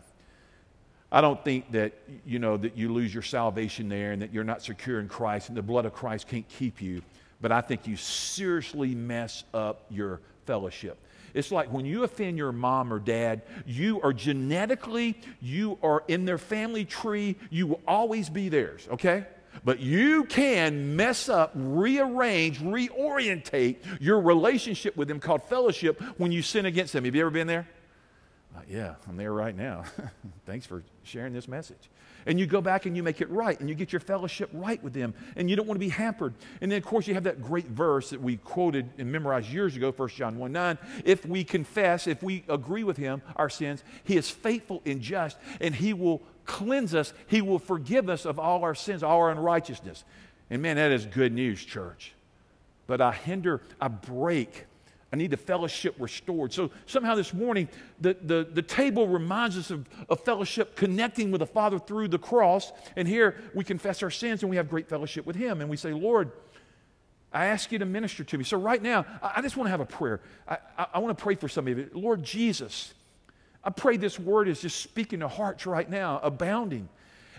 I 1.10 1.20
don't 1.20 1.42
think 1.42 1.72
that, 1.72 1.94
you 2.26 2.38
know, 2.38 2.56
that 2.58 2.76
you 2.76 2.92
lose 2.92 3.12
your 3.12 3.22
salvation 3.22 3.88
there 3.88 4.12
and 4.12 4.20
that 4.20 4.32
you're 4.32 4.44
not 4.44 4.62
secure 4.62 5.00
in 5.00 5.08
Christ 5.08 5.48
and 5.48 5.56
the 5.56 5.62
blood 5.62 5.86
of 5.86 5.94
Christ 5.94 6.28
can't 6.28 6.46
keep 6.48 6.82
you. 6.82 7.02
But 7.40 7.52
I 7.52 7.60
think 7.60 7.86
you 7.86 7.96
seriously 7.96 8.94
mess 8.94 9.44
up 9.54 9.86
your 9.88 10.20
fellowship. 10.44 10.98
It's 11.34 11.52
like 11.52 11.72
when 11.72 11.86
you 11.86 12.04
offend 12.04 12.36
your 12.36 12.52
mom 12.52 12.92
or 12.92 12.98
dad, 12.98 13.42
you 13.66 14.00
are 14.02 14.12
genetically, 14.12 15.18
you 15.40 15.78
are 15.82 16.02
in 16.08 16.24
their 16.24 16.38
family 16.38 16.84
tree, 16.84 17.36
you 17.50 17.66
will 17.66 17.80
always 17.86 18.28
be 18.28 18.48
theirs, 18.48 18.86
okay? 18.90 19.26
But 19.64 19.80
you 19.80 20.24
can 20.24 20.96
mess 20.96 21.28
up, 21.28 21.52
rearrange, 21.54 22.60
reorientate 22.60 23.76
your 24.00 24.20
relationship 24.20 24.96
with 24.96 25.08
them 25.08 25.20
called 25.20 25.42
fellowship 25.44 26.00
when 26.16 26.32
you 26.32 26.42
sin 26.42 26.66
against 26.66 26.92
them. 26.92 27.04
Have 27.04 27.14
you 27.14 27.20
ever 27.22 27.30
been 27.30 27.46
there? 27.46 27.66
Uh, 28.58 28.62
yeah, 28.68 28.94
I'm 29.08 29.16
there 29.16 29.32
right 29.32 29.56
now. 29.56 29.84
Thanks 30.46 30.66
for 30.66 30.82
sharing 31.04 31.32
this 31.32 31.46
message. 31.46 31.90
And 32.26 32.40
you 32.40 32.46
go 32.46 32.60
back 32.60 32.86
and 32.86 32.96
you 32.96 33.04
make 33.04 33.20
it 33.20 33.30
right 33.30 33.58
and 33.60 33.68
you 33.68 33.74
get 33.74 33.92
your 33.92 34.00
fellowship 34.00 34.50
right 34.52 34.82
with 34.82 34.92
them 34.92 35.14
and 35.36 35.48
you 35.48 35.54
don't 35.54 35.66
want 35.66 35.76
to 35.76 35.84
be 35.84 35.90
hampered. 35.90 36.34
And 36.60 36.70
then, 36.70 36.78
of 36.78 36.84
course, 36.84 37.06
you 37.06 37.14
have 37.14 37.24
that 37.24 37.40
great 37.40 37.66
verse 37.66 38.10
that 38.10 38.20
we 38.20 38.36
quoted 38.38 38.90
and 38.98 39.12
memorized 39.12 39.48
years 39.48 39.76
ago, 39.76 39.92
1 39.92 40.08
John 40.08 40.38
1 40.38 40.50
9. 40.50 40.78
If 41.04 41.24
we 41.24 41.44
confess, 41.44 42.08
if 42.08 42.20
we 42.22 42.44
agree 42.48 42.82
with 42.82 42.96
him, 42.96 43.22
our 43.36 43.48
sins, 43.48 43.84
he 44.02 44.16
is 44.16 44.28
faithful 44.28 44.82
and 44.84 45.00
just 45.00 45.38
and 45.60 45.74
he 45.74 45.92
will 45.92 46.20
cleanse 46.44 46.94
us, 46.94 47.12
he 47.28 47.40
will 47.40 47.60
forgive 47.60 48.08
us 48.08 48.24
of 48.24 48.40
all 48.40 48.64
our 48.64 48.74
sins, 48.74 49.04
all 49.04 49.18
our 49.18 49.30
unrighteousness. 49.30 50.02
And 50.50 50.62
man, 50.62 50.76
that 50.76 50.90
is 50.90 51.06
good 51.06 51.32
news, 51.32 51.64
church. 51.64 52.12
But 52.88 53.00
I 53.00 53.12
hinder, 53.12 53.62
I 53.80 53.86
break 53.88 54.66
I 55.12 55.16
need 55.16 55.30
the 55.30 55.38
fellowship 55.38 55.94
restored. 55.98 56.52
So 56.52 56.70
somehow 56.84 57.14
this 57.14 57.32
morning, 57.32 57.68
the, 58.00 58.16
the, 58.22 58.46
the 58.52 58.60
table 58.60 59.08
reminds 59.08 59.56
us 59.56 59.70
of, 59.70 59.86
of 60.08 60.20
fellowship 60.20 60.76
connecting 60.76 61.30
with 61.30 61.38
the 61.38 61.46
Father 61.46 61.78
through 61.78 62.08
the 62.08 62.18
cross. 62.18 62.72
And 62.94 63.08
here 63.08 63.36
we 63.54 63.64
confess 63.64 64.02
our 64.02 64.10
sins 64.10 64.42
and 64.42 64.50
we 64.50 64.56
have 64.56 64.68
great 64.68 64.88
fellowship 64.88 65.24
with 65.24 65.36
Him. 65.36 65.62
And 65.62 65.70
we 65.70 65.78
say, 65.78 65.92
Lord, 65.92 66.30
I 67.32 67.46
ask 67.46 67.72
you 67.72 67.78
to 67.78 67.86
minister 67.86 68.22
to 68.24 68.38
me. 68.38 68.44
So 68.44 68.58
right 68.58 68.82
now, 68.82 69.06
I, 69.22 69.34
I 69.36 69.42
just 69.42 69.56
want 69.56 69.66
to 69.68 69.70
have 69.70 69.80
a 69.80 69.86
prayer. 69.86 70.20
I, 70.46 70.58
I, 70.76 70.86
I 70.94 70.98
want 70.98 71.16
to 71.16 71.22
pray 71.22 71.36
for 71.36 71.48
some 71.48 71.66
of 71.66 71.78
you. 71.78 71.88
Lord 71.94 72.22
Jesus, 72.22 72.92
I 73.64 73.70
pray 73.70 73.96
this 73.96 74.18
word 74.18 74.46
is 74.48 74.60
just 74.60 74.80
speaking 74.80 75.20
to 75.20 75.28
hearts 75.28 75.64
right 75.64 75.88
now, 75.88 76.20
abounding. 76.22 76.88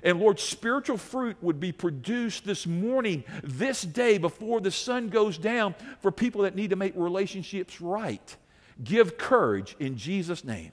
And 0.03 0.19
Lord, 0.19 0.39
spiritual 0.39 0.97
fruit 0.97 1.37
would 1.41 1.59
be 1.59 1.71
produced 1.71 2.45
this 2.45 2.65
morning, 2.65 3.23
this 3.43 3.81
day, 3.81 4.17
before 4.17 4.61
the 4.61 4.71
sun 4.71 5.09
goes 5.09 5.37
down 5.37 5.75
for 6.01 6.11
people 6.11 6.43
that 6.43 6.55
need 6.55 6.69
to 6.69 6.75
make 6.75 6.93
relationships 6.95 7.81
right. 7.81 8.35
Give 8.83 9.17
courage 9.17 9.75
in 9.79 9.97
Jesus' 9.97 10.43
name. 10.43 10.71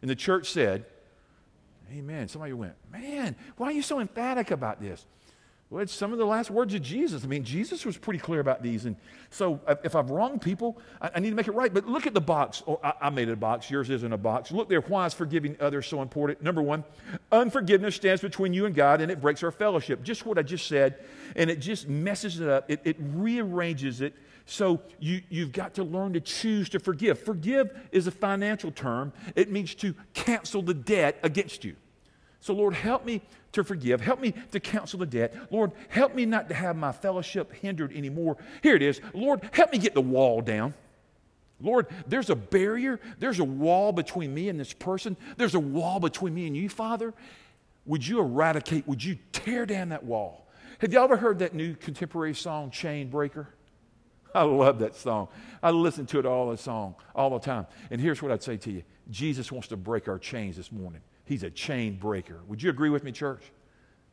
And 0.00 0.10
the 0.10 0.16
church 0.16 0.50
said, 0.50 0.86
Amen. 1.92 2.28
Somebody 2.28 2.52
went, 2.54 2.74
Man, 2.90 3.36
why 3.56 3.68
are 3.68 3.72
you 3.72 3.82
so 3.82 4.00
emphatic 4.00 4.50
about 4.50 4.80
this? 4.80 5.04
It's 5.78 5.92
some 5.92 6.12
of 6.12 6.18
the 6.18 6.26
last 6.26 6.50
words 6.50 6.74
of 6.74 6.82
Jesus. 6.82 7.24
I 7.24 7.26
mean, 7.26 7.44
Jesus 7.44 7.84
was 7.84 7.96
pretty 7.96 8.18
clear 8.18 8.40
about 8.40 8.62
these. 8.62 8.84
And 8.84 8.96
so 9.30 9.60
if 9.82 9.94
I've 9.94 10.10
wronged 10.10 10.42
people, 10.42 10.78
I, 11.00 11.10
I 11.16 11.20
need 11.20 11.30
to 11.30 11.36
make 11.36 11.48
it 11.48 11.52
right. 11.52 11.72
But 11.72 11.86
look 11.86 12.06
at 12.06 12.14
the 12.14 12.20
box. 12.20 12.62
Oh, 12.66 12.80
I, 12.82 12.92
I 13.02 13.10
made 13.10 13.28
a 13.28 13.36
box. 13.36 13.70
Yours 13.70 13.90
isn't 13.90 14.12
a 14.12 14.18
box. 14.18 14.52
Look 14.52 14.68
there. 14.68 14.80
Why 14.80 15.06
is 15.06 15.14
forgiving 15.14 15.56
others 15.60 15.86
so 15.86 16.02
important? 16.02 16.42
Number 16.42 16.62
one, 16.62 16.84
unforgiveness 17.32 17.96
stands 17.96 18.20
between 18.20 18.52
you 18.52 18.66
and 18.66 18.74
God 18.74 19.00
and 19.00 19.10
it 19.10 19.20
breaks 19.20 19.42
our 19.42 19.50
fellowship. 19.50 20.02
Just 20.02 20.26
what 20.26 20.38
I 20.38 20.42
just 20.42 20.66
said. 20.66 21.04
And 21.36 21.50
it 21.50 21.60
just 21.60 21.88
messes 21.88 22.40
it 22.40 22.48
up, 22.48 22.70
it, 22.70 22.80
it 22.84 22.96
rearranges 22.98 24.00
it. 24.00 24.14
So 24.46 24.82
you, 25.00 25.22
you've 25.30 25.52
got 25.52 25.74
to 25.74 25.84
learn 25.84 26.12
to 26.12 26.20
choose 26.20 26.68
to 26.70 26.78
forgive. 26.78 27.18
Forgive 27.18 27.70
is 27.92 28.06
a 28.06 28.10
financial 28.10 28.70
term, 28.70 29.12
it 29.34 29.50
means 29.50 29.74
to 29.76 29.94
cancel 30.12 30.62
the 30.62 30.74
debt 30.74 31.18
against 31.22 31.64
you. 31.64 31.76
So, 32.44 32.52
Lord, 32.52 32.74
help 32.74 33.06
me 33.06 33.22
to 33.52 33.64
forgive. 33.64 34.02
Help 34.02 34.20
me 34.20 34.34
to 34.50 34.60
cancel 34.60 34.98
the 34.98 35.06
debt. 35.06 35.34
Lord, 35.50 35.72
help 35.88 36.14
me 36.14 36.26
not 36.26 36.50
to 36.50 36.54
have 36.54 36.76
my 36.76 36.92
fellowship 36.92 37.50
hindered 37.54 37.90
anymore. 37.96 38.36
Here 38.62 38.76
it 38.76 38.82
is. 38.82 39.00
Lord, 39.14 39.48
help 39.54 39.72
me 39.72 39.78
get 39.78 39.94
the 39.94 40.02
wall 40.02 40.42
down. 40.42 40.74
Lord, 41.58 41.86
there's 42.06 42.28
a 42.28 42.36
barrier, 42.36 43.00
there's 43.18 43.40
a 43.40 43.44
wall 43.44 43.92
between 43.92 44.34
me 44.34 44.50
and 44.50 44.60
this 44.60 44.74
person, 44.74 45.16
there's 45.38 45.54
a 45.54 45.58
wall 45.58 46.00
between 46.00 46.34
me 46.34 46.46
and 46.46 46.54
you, 46.54 46.68
Father. 46.68 47.14
Would 47.86 48.06
you 48.06 48.20
eradicate, 48.20 48.86
would 48.86 49.02
you 49.02 49.16
tear 49.32 49.64
down 49.64 49.88
that 49.88 50.04
wall? 50.04 50.46
Have 50.80 50.92
y'all 50.92 51.04
ever 51.04 51.16
heard 51.16 51.38
that 51.38 51.54
new 51.54 51.74
contemporary 51.74 52.34
song, 52.34 52.70
Chain 52.70 53.08
Breaker? 53.08 53.48
I 54.34 54.42
love 54.42 54.80
that 54.80 54.96
song. 54.96 55.28
I 55.62 55.70
listen 55.70 56.04
to 56.08 56.18
it 56.18 56.26
all 56.26 56.50
the 56.50 56.58
song, 56.58 56.96
all 57.14 57.30
the 57.30 57.38
time. 57.38 57.66
And 57.90 58.02
here's 58.02 58.20
what 58.20 58.30
I'd 58.30 58.42
say 58.42 58.58
to 58.58 58.70
you 58.70 58.82
Jesus 59.10 59.50
wants 59.50 59.68
to 59.68 59.78
break 59.78 60.08
our 60.08 60.18
chains 60.18 60.58
this 60.58 60.70
morning. 60.70 61.00
He's 61.24 61.42
a 61.42 61.50
chain 61.50 61.96
breaker. 61.96 62.40
Would 62.48 62.62
you 62.62 62.70
agree 62.70 62.90
with 62.90 63.04
me, 63.04 63.12
church? 63.12 63.42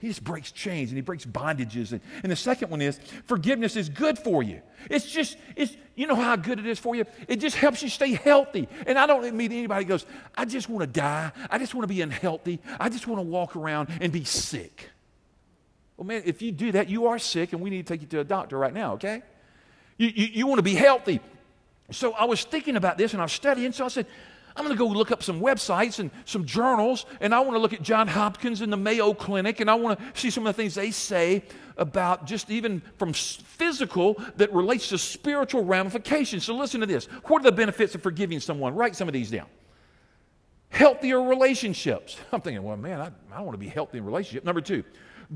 He 0.02 0.08
just 0.08 0.24
breaks 0.24 0.52
chains 0.52 0.90
and 0.90 0.98
he 0.98 1.02
breaks 1.02 1.26
bondages. 1.26 1.92
And, 1.92 2.02
and 2.24 2.32
the 2.32 2.36
second 2.36 2.72
one 2.72 2.82
is 2.82 3.00
forgiveness 3.26 3.76
is 3.76 3.88
good 3.88 4.18
for 4.18 4.42
you. 4.42 4.62
It's 4.90 5.06
just, 5.06 5.38
it's, 5.56 5.78
you 5.96 6.08
know 6.08 6.16
how 6.16 6.36
good 6.36 6.58
it 6.58 6.66
is 6.66 6.80
for 6.80 6.96
you? 6.96 7.06
It 7.28 7.36
just 7.36 7.56
helps 7.56 7.84
you 7.84 7.90
stay 7.90 8.14
healthy. 8.14 8.68
And 8.88 8.98
I 8.98 9.06
don't 9.06 9.36
meet 9.36 9.52
anybody 9.52 9.86
goes, 9.86 10.08
I 10.36 10.46
just 10.46 10.70
want 10.70 10.82
to 10.82 10.88
die. 10.88 11.32
I 11.52 11.60
just 11.60 11.76
want 11.76 11.84
to 11.84 11.94
be 11.94 12.02
unhealthy. 12.02 12.60
I 12.80 12.90
just 12.90 13.06
want 13.06 13.20
to 13.20 13.28
walk 13.28 13.56
around 13.56 13.90
and 14.02 14.12
be 14.12 14.24
sick. 14.24 14.90
Well, 15.98 16.08
man, 16.08 16.24
if 16.26 16.42
you 16.42 16.52
do 16.52 16.72
that, 16.72 16.90
you 16.90 17.06
are 17.06 17.20
sick 17.20 17.54
and 17.54 17.62
we 17.62 17.70
need 17.70 17.86
to 17.86 17.94
take 17.94 18.02
you 18.02 18.08
to 18.08 18.22
a 18.22 18.24
doctor 18.24 18.58
right 18.58 18.74
now, 18.74 18.94
okay? 18.94 19.22
You, 19.98 20.08
you, 20.08 20.26
you 20.34 20.48
want 20.48 20.58
to 20.58 20.64
be 20.64 20.74
healthy. 20.74 21.20
So 21.92 22.14
I 22.14 22.26
was 22.26 22.44
thinking 22.44 22.76
about 22.76 22.98
this 22.98 23.14
and 23.14 23.22
I 23.22 23.26
was 23.26 23.34
studying. 23.34 23.72
So 23.72 23.86
I 23.86 23.90
said, 23.90 24.08
I'm 24.56 24.66
going 24.66 24.76
to 24.76 24.80
go 24.80 24.88
look 24.88 25.12
up 25.12 25.24
some 25.24 25.40
websites 25.40 26.00
and 26.00 26.12
some 26.26 26.46
journals, 26.46 27.06
and 27.20 27.34
I 27.34 27.40
want 27.40 27.54
to 27.54 27.60
look 27.60 27.74
at 27.74 27.82
John 27.82 28.08
Hopkins 28.08 28.62
and 28.62 28.72
the 28.72 28.78
Mayo 28.78 29.14
Clinic, 29.14 29.60
and 29.60 29.70
I 29.70 29.76
want 29.76 30.00
to 30.00 30.20
see 30.20 30.30
some 30.30 30.46
of 30.46 30.56
the 30.56 30.62
things 30.62 30.76
they 30.76 30.92
say 30.92 31.44
about 31.78 32.26
just 32.26 32.50
even 32.50 32.82
from 32.98 33.14
physical 33.14 34.22
that 34.38 34.54
relates 34.54 34.90
to 34.90 34.98
spiritual 34.98 35.64
ramifications. 35.64 36.46
So 36.46 36.56
listen 36.56 36.82
to 36.82 36.86
this. 36.86 37.06
What 37.26 37.42
are 37.42 37.46
the 37.46 37.52
benefits 37.52 37.96
of 37.96 38.04
forgiving 38.04 38.40
someone? 38.40 38.76
Write 38.76 38.96
some 38.96 39.08
of 39.08 39.14
these 39.14 39.32
down. 39.32 39.48
Healthier 40.70 41.22
relationships. 41.22 42.18
I'm 42.32 42.42
thinking, 42.42 42.64
well, 42.64 42.78
man, 42.78 43.02
I, 43.02 43.12
I 43.34 43.42
want 43.42 43.54
to 43.54 43.58
be 43.58 43.68
healthy 43.68 43.98
in 43.98 44.06
relationship. 44.06 44.44
Number 44.44 44.62
two, 44.62 44.84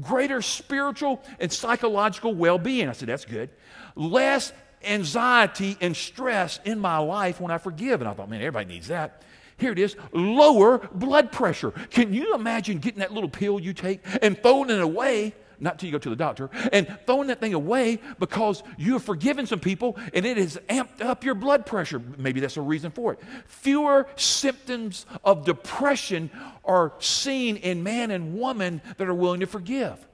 greater 0.02 0.42
spiritual 0.42 1.22
and 1.40 1.52
psychological 1.52 2.34
well 2.34 2.58
being. 2.58 2.90
I 2.90 2.94
said, 2.94 3.10
that's 3.10 3.26
good. 3.26 3.50
Less 3.96 4.52
anxiety 4.84 5.78
and 5.82 5.96
stress 5.96 6.60
in 6.66 6.80
my 6.80 6.98
life 6.98 7.40
when 7.40 7.52
I 7.52 7.58
forgive. 7.58 8.02
And 8.02 8.10
I 8.10 8.14
thought, 8.14 8.30
man, 8.30 8.42
everybody 8.42 8.66
needs 8.66 8.88
that. 8.88 9.22
Here 9.58 9.72
it 9.72 9.80
is 9.80 9.96
lower 10.12 10.80
blood 10.94 11.32
pressure. 11.32 11.72
Can 11.90 12.14
you 12.14 12.36
imagine 12.36 12.80
getting 12.80 13.00
that 13.00 13.14
little 13.14 13.30
pill 13.30 13.60
you 13.60 13.74
take 13.74 14.02
and 14.22 14.42
throwing 14.42 14.70
it 14.70 14.82
away? 14.82 15.34
Not 15.58 15.80
till 15.80 15.88
you 15.88 15.94
go 15.94 16.00
to 16.00 16.10
the 16.10 16.18
doctor, 16.18 16.50
and 16.74 17.00
throwing 17.06 17.30
that 17.30 17.40
thing 17.40 17.54
away 17.54 18.00
because 18.20 18.62
you 18.78 18.94
have 18.94 19.04
forgiven 19.04 19.48
some 19.48 19.62
people 19.62 19.98
and 20.14 20.26
it 20.26 20.36
has 20.36 20.58
amped 20.68 21.02
up 21.02 21.24
your 21.24 21.34
blood 21.34 21.66
pressure. 21.66 22.02
Maybe 22.18 22.42
that's 22.42 22.58
a 22.58 22.62
reason 22.62 22.92
for 22.92 23.14
it. 23.14 23.20
Fewer 23.46 24.06
symptoms 24.18 25.06
of 25.24 25.46
depression 25.46 26.30
are 26.66 26.92
seen 27.00 27.56
in 27.56 27.84
man 27.84 28.12
and 28.12 28.38
woman 28.38 28.82
that 28.98 29.08
are 29.08 29.14
willing 29.14 29.40
to 29.40 29.48
forgive 29.48 30.06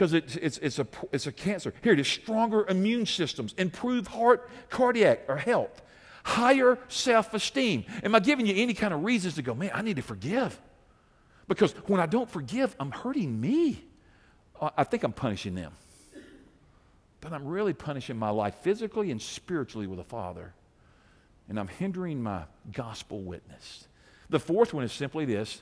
because 0.00 0.14
it's, 0.14 0.36
it's, 0.36 0.56
it's, 0.58 0.78
a, 0.78 0.86
it's 1.12 1.26
a 1.26 1.32
cancer. 1.32 1.74
Here 1.82 1.92
it 1.92 2.00
is 2.00 2.08
stronger 2.08 2.64
immune 2.66 3.04
systems, 3.04 3.54
improved 3.58 4.08
heart, 4.08 4.48
cardiac, 4.70 5.24
or 5.28 5.36
health, 5.36 5.82
higher 6.24 6.78
self 6.88 7.34
esteem. 7.34 7.84
Am 8.02 8.14
I 8.14 8.20
giving 8.20 8.46
you 8.46 8.54
any 8.56 8.72
kind 8.72 8.94
of 8.94 9.04
reasons 9.04 9.34
to 9.34 9.42
go, 9.42 9.54
man, 9.54 9.72
I 9.74 9.82
need 9.82 9.96
to 9.96 10.02
forgive? 10.02 10.58
Because 11.48 11.72
when 11.86 12.00
I 12.00 12.06
don't 12.06 12.30
forgive, 12.30 12.74
I'm 12.80 12.90
hurting 12.90 13.38
me. 13.38 13.84
I 14.74 14.84
think 14.84 15.04
I'm 15.04 15.12
punishing 15.12 15.54
them. 15.54 15.72
But 17.20 17.34
I'm 17.34 17.46
really 17.46 17.74
punishing 17.74 18.16
my 18.16 18.30
life 18.30 18.54
physically 18.62 19.10
and 19.10 19.20
spiritually 19.20 19.86
with 19.86 19.98
a 20.00 20.04
Father. 20.04 20.54
And 21.46 21.60
I'm 21.60 21.68
hindering 21.68 22.22
my 22.22 22.44
gospel 22.72 23.20
witness. 23.20 23.86
The 24.30 24.40
fourth 24.40 24.72
one 24.72 24.82
is 24.82 24.92
simply 24.92 25.26
this 25.26 25.60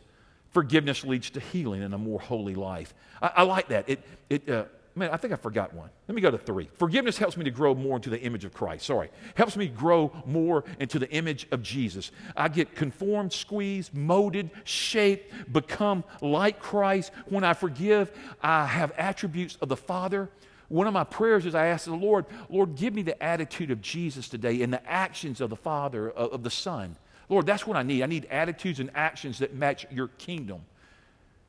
Forgiveness 0.53 1.05
leads 1.05 1.31
to 1.31 1.41
healing 1.41 1.83
and 1.83 1.95
a 1.95 1.99
more 1.99 2.21
holy 2.21 2.55
life. 2.55 2.95
I, 3.21 3.33
I 3.37 3.43
like 3.43 3.69
that. 3.69 3.89
It, 3.89 4.03
it, 4.31 4.49
uh, 4.49 4.65
man, 4.95 5.11
I 5.13 5.17
think 5.17 5.33
I 5.33 5.37
forgot 5.37 5.73
one. 5.75 5.91
Let 6.09 6.15
me 6.15 6.21
go 6.21 6.31
to 6.31 6.39
three. 6.39 6.69
Forgiveness 6.79 7.19
helps 7.19 7.37
me 7.37 7.45
to 7.45 7.51
grow 7.51 7.75
more 7.75 7.97
into 7.97 8.11
the 8.11 8.21
image 8.21 8.45
of 8.45 8.53
Christ. 8.53 8.87
Sorry. 8.87 9.11
Helps 9.35 9.57
me 9.57 9.69
grow 9.69 10.13
more 10.27 10.65
into 10.81 10.99
the 10.99 11.11
image 11.11 11.47
of 11.51 11.63
Jesus. 11.63 12.11
I 12.37 12.49
get 12.49 12.75
conformed, 12.75 13.33
squeezed, 13.33 13.95
molded, 13.95 14.51
shaped, 14.65 15.53
become 15.53 16.05
like 16.21 16.61
Christ. 16.61 17.13
When 17.27 17.45
I 17.45 17.53
forgive, 17.53 18.11
I 18.43 18.67
have 18.67 18.93
attributes 18.97 19.57
of 19.61 19.69
the 19.69 19.77
Father. 19.77 20.29
One 20.69 20.87
of 20.87 20.93
my 20.93 21.05
prayers 21.05 21.47
is 21.47 21.55
I 21.55 21.67
ask 21.67 21.87
the 21.87 21.95
Lord, 21.95 22.27
Lord, 22.51 22.75
give 22.75 22.95
me 22.95 23.03
the 23.03 23.21
attitude 23.23 23.71
of 23.71 23.81
Jesus 23.81 24.29
today 24.29 24.63
and 24.63 24.73
the 24.73 24.87
actions 24.91 25.41
of 25.41 25.49
the 25.49 25.57
Father, 25.57 26.11
of, 26.11 26.33
of 26.33 26.43
the 26.43 26.51
Son. 26.51 26.97
Lord, 27.29 27.47
that's 27.47 27.67
what 27.67 27.77
I 27.77 27.83
need. 27.83 28.03
I 28.03 28.07
need 28.07 28.27
attitudes 28.27 28.81
and 28.81 28.91
actions 28.95 29.41
that 29.41 29.55
match 29.55 29.87
your 29.91 30.09
kingdom. 30.09 30.62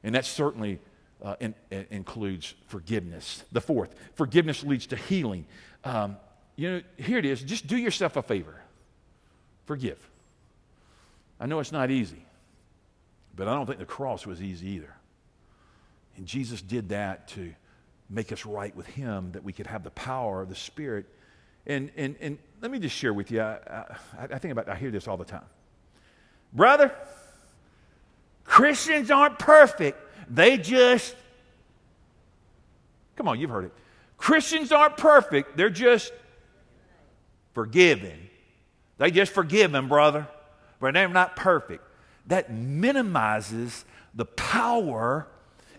And 0.03 0.15
that 0.15 0.25
certainly 0.25 0.79
uh, 1.23 1.35
in, 1.39 1.55
in 1.71 1.85
includes 1.89 2.53
forgiveness. 2.67 3.43
The 3.51 3.61
fourth, 3.61 3.95
forgiveness 4.15 4.63
leads 4.63 4.87
to 4.87 4.95
healing. 4.95 5.45
Um, 5.83 6.17
you 6.55 6.69
know, 6.71 6.81
here 6.97 7.17
it 7.17 7.25
is. 7.25 7.41
Just 7.41 7.67
do 7.67 7.77
yourself 7.77 8.15
a 8.17 8.21
favor. 8.21 8.61
Forgive. 9.65 9.99
I 11.39 11.45
know 11.45 11.59
it's 11.59 11.71
not 11.71 11.91
easy, 11.91 12.25
but 13.35 13.47
I 13.47 13.53
don't 13.53 13.65
think 13.65 13.79
the 13.79 13.85
cross 13.85 14.25
was 14.25 14.41
easy 14.41 14.67
either. 14.71 14.93
And 16.17 16.25
Jesus 16.25 16.61
did 16.61 16.89
that 16.89 17.29
to 17.29 17.53
make 18.09 18.31
us 18.31 18.45
right 18.45 18.75
with 18.75 18.87
Him, 18.87 19.31
that 19.31 19.43
we 19.43 19.53
could 19.53 19.67
have 19.67 19.83
the 19.83 19.91
power 19.91 20.41
of 20.41 20.49
the 20.49 20.55
Spirit. 20.55 21.05
And, 21.65 21.91
and, 21.95 22.15
and 22.19 22.37
let 22.61 22.71
me 22.71 22.79
just 22.79 22.95
share 22.95 23.13
with 23.13 23.31
you, 23.31 23.41
I, 23.41 23.57
I, 24.17 24.23
I 24.31 24.37
think 24.39 24.51
about, 24.51 24.67
I 24.67 24.75
hear 24.75 24.91
this 24.91 25.07
all 25.07 25.17
the 25.17 25.25
time. 25.25 25.45
Brother, 26.53 26.93
Christians 28.43 29.11
aren't 29.11 29.37
perfect. 29.39 29.97
They 30.29 30.57
just, 30.57 31.15
come 33.15 33.27
on, 33.27 33.39
you've 33.39 33.49
heard 33.49 33.65
it. 33.65 33.73
Christians 34.17 34.71
aren't 34.71 34.97
perfect. 34.97 35.55
They're 35.55 35.69
just 35.69 36.11
forgiven. 37.53 38.29
They 38.97 39.11
just 39.11 39.31
forgive 39.31 39.71
them, 39.71 39.87
brother, 39.87 40.27
but 40.79 40.93
they're 40.93 41.07
not 41.07 41.35
perfect. 41.35 41.83
That 42.27 42.51
minimizes 42.51 43.85
the 44.13 44.25
power 44.25 45.27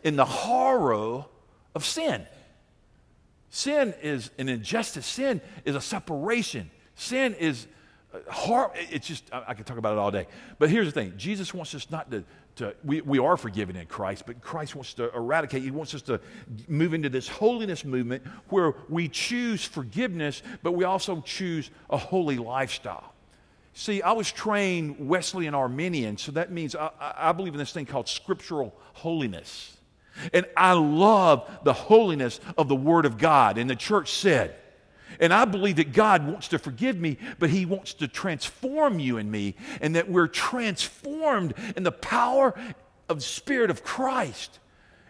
and 0.03 0.19
the 0.19 0.25
horror 0.25 1.27
of 1.75 1.85
sin. 1.85 2.27
Sin 3.51 3.95
is 4.03 4.31
an 4.39 4.49
injustice. 4.49 5.07
Sin 5.07 5.41
is 5.65 5.75
a 5.75 5.81
separation. 5.81 6.71
Sin 6.95 7.35
is 7.35 7.67
It's 8.13 9.07
just, 9.07 9.33
I, 9.33 9.45
I 9.49 9.55
could 9.55 9.67
talk 9.67 9.79
about 9.79 9.93
it 9.93 9.99
all 9.99 10.11
day. 10.11 10.27
But 10.59 10.71
here's 10.71 10.87
the 10.87 10.93
thing 10.93 11.15
Jesus 11.17 11.55
wants 11.55 11.75
us 11.75 11.91
not 11.91 12.11
to, 12.11 12.25
to 12.57 12.75
we, 12.85 13.01
we 13.03 13.19
are 13.19 13.37
forgiven 13.37 13.77
in 13.77 13.87
Christ, 13.87 14.25
but 14.27 14.41
Christ 14.41 14.75
wants 14.75 14.95
to 14.95 15.15
eradicate. 15.15 15.63
He 15.63 15.71
wants 15.71 15.95
us 15.95 16.03
to 16.03 16.21
move 16.69 16.95
into 16.95 17.09
this 17.09 17.29
holiness 17.29 17.85
movement 17.85 18.25
where 18.49 18.75
we 18.89 19.09
choose 19.09 19.65
forgiveness, 19.65 20.43
but 20.63 20.73
we 20.73 20.85
also 20.85 21.21
choose 21.21 21.71
a 21.89 21.97
holy 21.97 22.39
lifestyle. 22.39 23.13
See, 23.73 24.03
I 24.03 24.13
was 24.13 24.31
trained 24.31 25.09
Wesleyan 25.09 25.55
Arminian, 25.55 26.17
so 26.17 26.33
that 26.33 26.51
means 26.51 26.75
I, 26.75 26.91
I 27.01 27.33
believe 27.33 27.55
in 27.55 27.59
this 27.59 27.73
thing 27.73 27.87
called 27.87 28.09
scriptural 28.09 28.75
holiness. 28.95 29.77
And 30.33 30.45
I 30.57 30.73
love 30.73 31.49
the 31.63 31.73
holiness 31.73 32.41
of 32.59 32.69
the 32.69 32.77
Word 32.77 33.07
of 33.07 33.17
God. 33.17 33.59
And 33.59 33.71
the 33.71 33.77
church 33.77 34.13
said, 34.13 34.57
and 35.19 35.33
I 35.33 35.45
believe 35.45 35.77
that 35.77 35.93
God 35.93 36.27
wants 36.27 36.49
to 36.49 36.59
forgive 36.59 36.99
me, 36.99 37.19
but 37.39 37.51
He 37.51 37.67
wants 37.67 37.95
to 37.95 38.09
transform 38.09 38.99
you 38.99 39.19
and 39.19 39.31
me, 39.31 39.57
and 39.81 39.97
that 39.97 40.09
we're 40.09 40.29
transformed 40.29 41.55
in 41.77 41.83
the 41.83 41.93
power 41.93 42.55
of 43.09 43.19
the 43.19 43.25
Spirit 43.25 43.71
of 43.71 43.83
Christ. 43.83 44.59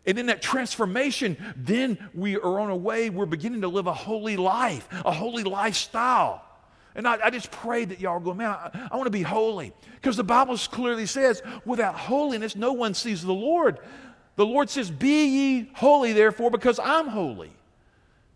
And 0.06 0.18
in 0.18 0.26
that 0.26 0.40
transformation, 0.40 1.36
then 1.56 1.98
we 2.14 2.36
are 2.36 2.60
on 2.60 2.70
a 2.70 2.76
way, 2.76 3.10
we're 3.10 3.26
beginning 3.26 3.60
to 3.60 3.68
live 3.68 3.86
a 3.86 3.92
holy 3.92 4.36
life, 4.36 4.88
a 5.04 5.12
holy 5.12 5.44
lifestyle. 5.44 6.44
And 6.94 7.06
I, 7.06 7.18
I 7.24 7.30
just 7.30 7.50
pray 7.50 7.84
that 7.84 8.00
y'all 8.00 8.18
go, 8.18 8.34
man, 8.34 8.50
I, 8.50 8.88
I 8.90 8.96
want 8.96 9.06
to 9.06 9.10
be 9.10 9.22
holy. 9.22 9.72
Because 9.94 10.16
the 10.16 10.24
Bible 10.24 10.56
clearly 10.56 11.06
says, 11.06 11.42
without 11.64 11.94
holiness, 11.94 12.56
no 12.56 12.72
one 12.72 12.94
sees 12.94 13.22
the 13.22 13.32
Lord. 13.32 13.78
The 14.36 14.46
Lord 14.46 14.70
says, 14.70 14.90
Be 14.90 15.26
ye 15.26 15.70
holy, 15.74 16.12
therefore, 16.12 16.50
because 16.50 16.78
I'm 16.78 17.08
holy. 17.08 17.52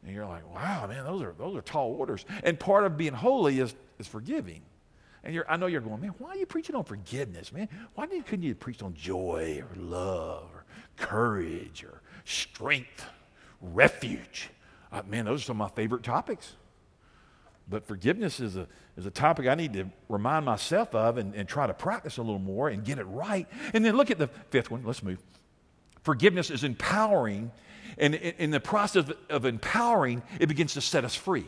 And 0.04 0.14
you're 0.14 0.26
like, 0.26 0.52
wow, 0.54 0.86
man, 0.86 1.04
those 1.04 1.22
are, 1.22 1.34
those 1.38 1.56
are 1.56 1.62
tall 1.62 1.92
orders. 1.92 2.24
And 2.42 2.60
part 2.60 2.84
of 2.84 2.96
being 2.96 3.14
holy 3.14 3.60
is, 3.60 3.74
is 3.98 4.06
forgiving. 4.06 4.62
And 5.22 5.42
I 5.48 5.56
know 5.56 5.66
you're 5.66 5.80
going, 5.80 6.02
man, 6.02 6.14
why 6.18 6.30
are 6.30 6.36
you 6.36 6.44
preaching 6.44 6.76
on 6.76 6.84
forgiveness, 6.84 7.52
man? 7.52 7.68
Why 7.94 8.06
couldn't 8.06 8.42
you 8.42 8.54
preach 8.54 8.82
on 8.82 8.94
joy 8.94 9.62
or 9.62 9.74
love 9.80 10.50
or 10.52 10.64
courage 10.98 11.82
or 11.82 12.02
strength, 12.26 13.06
refuge? 13.62 14.50
Uh, 14.92 15.02
man, 15.08 15.24
those 15.24 15.40
are 15.40 15.44
some 15.46 15.60
of 15.62 15.70
my 15.70 15.74
favorite 15.74 16.02
topics. 16.02 16.52
But 17.66 17.86
forgiveness 17.86 18.40
is 18.40 18.56
a, 18.56 18.68
is 18.98 19.06
a 19.06 19.10
topic 19.10 19.46
I 19.46 19.54
need 19.54 19.72
to 19.72 19.86
remind 20.10 20.44
myself 20.44 20.94
of 20.94 21.16
and, 21.16 21.34
and 21.34 21.48
try 21.48 21.66
to 21.66 21.72
practice 21.72 22.18
a 22.18 22.22
little 22.22 22.38
more 22.38 22.68
and 22.68 22.84
get 22.84 22.98
it 22.98 23.04
right. 23.04 23.48
And 23.72 23.82
then 23.82 23.96
look 23.96 24.10
at 24.10 24.18
the 24.18 24.28
fifth 24.50 24.70
one. 24.70 24.82
Let's 24.84 25.02
move. 25.02 25.18
Forgiveness 26.02 26.50
is 26.50 26.62
empowering. 26.64 27.50
And 27.98 28.14
in 28.14 28.50
the 28.50 28.60
process 28.60 29.10
of 29.30 29.44
empowering, 29.44 30.22
it 30.40 30.46
begins 30.46 30.74
to 30.74 30.80
set 30.80 31.04
us 31.04 31.14
free. 31.14 31.46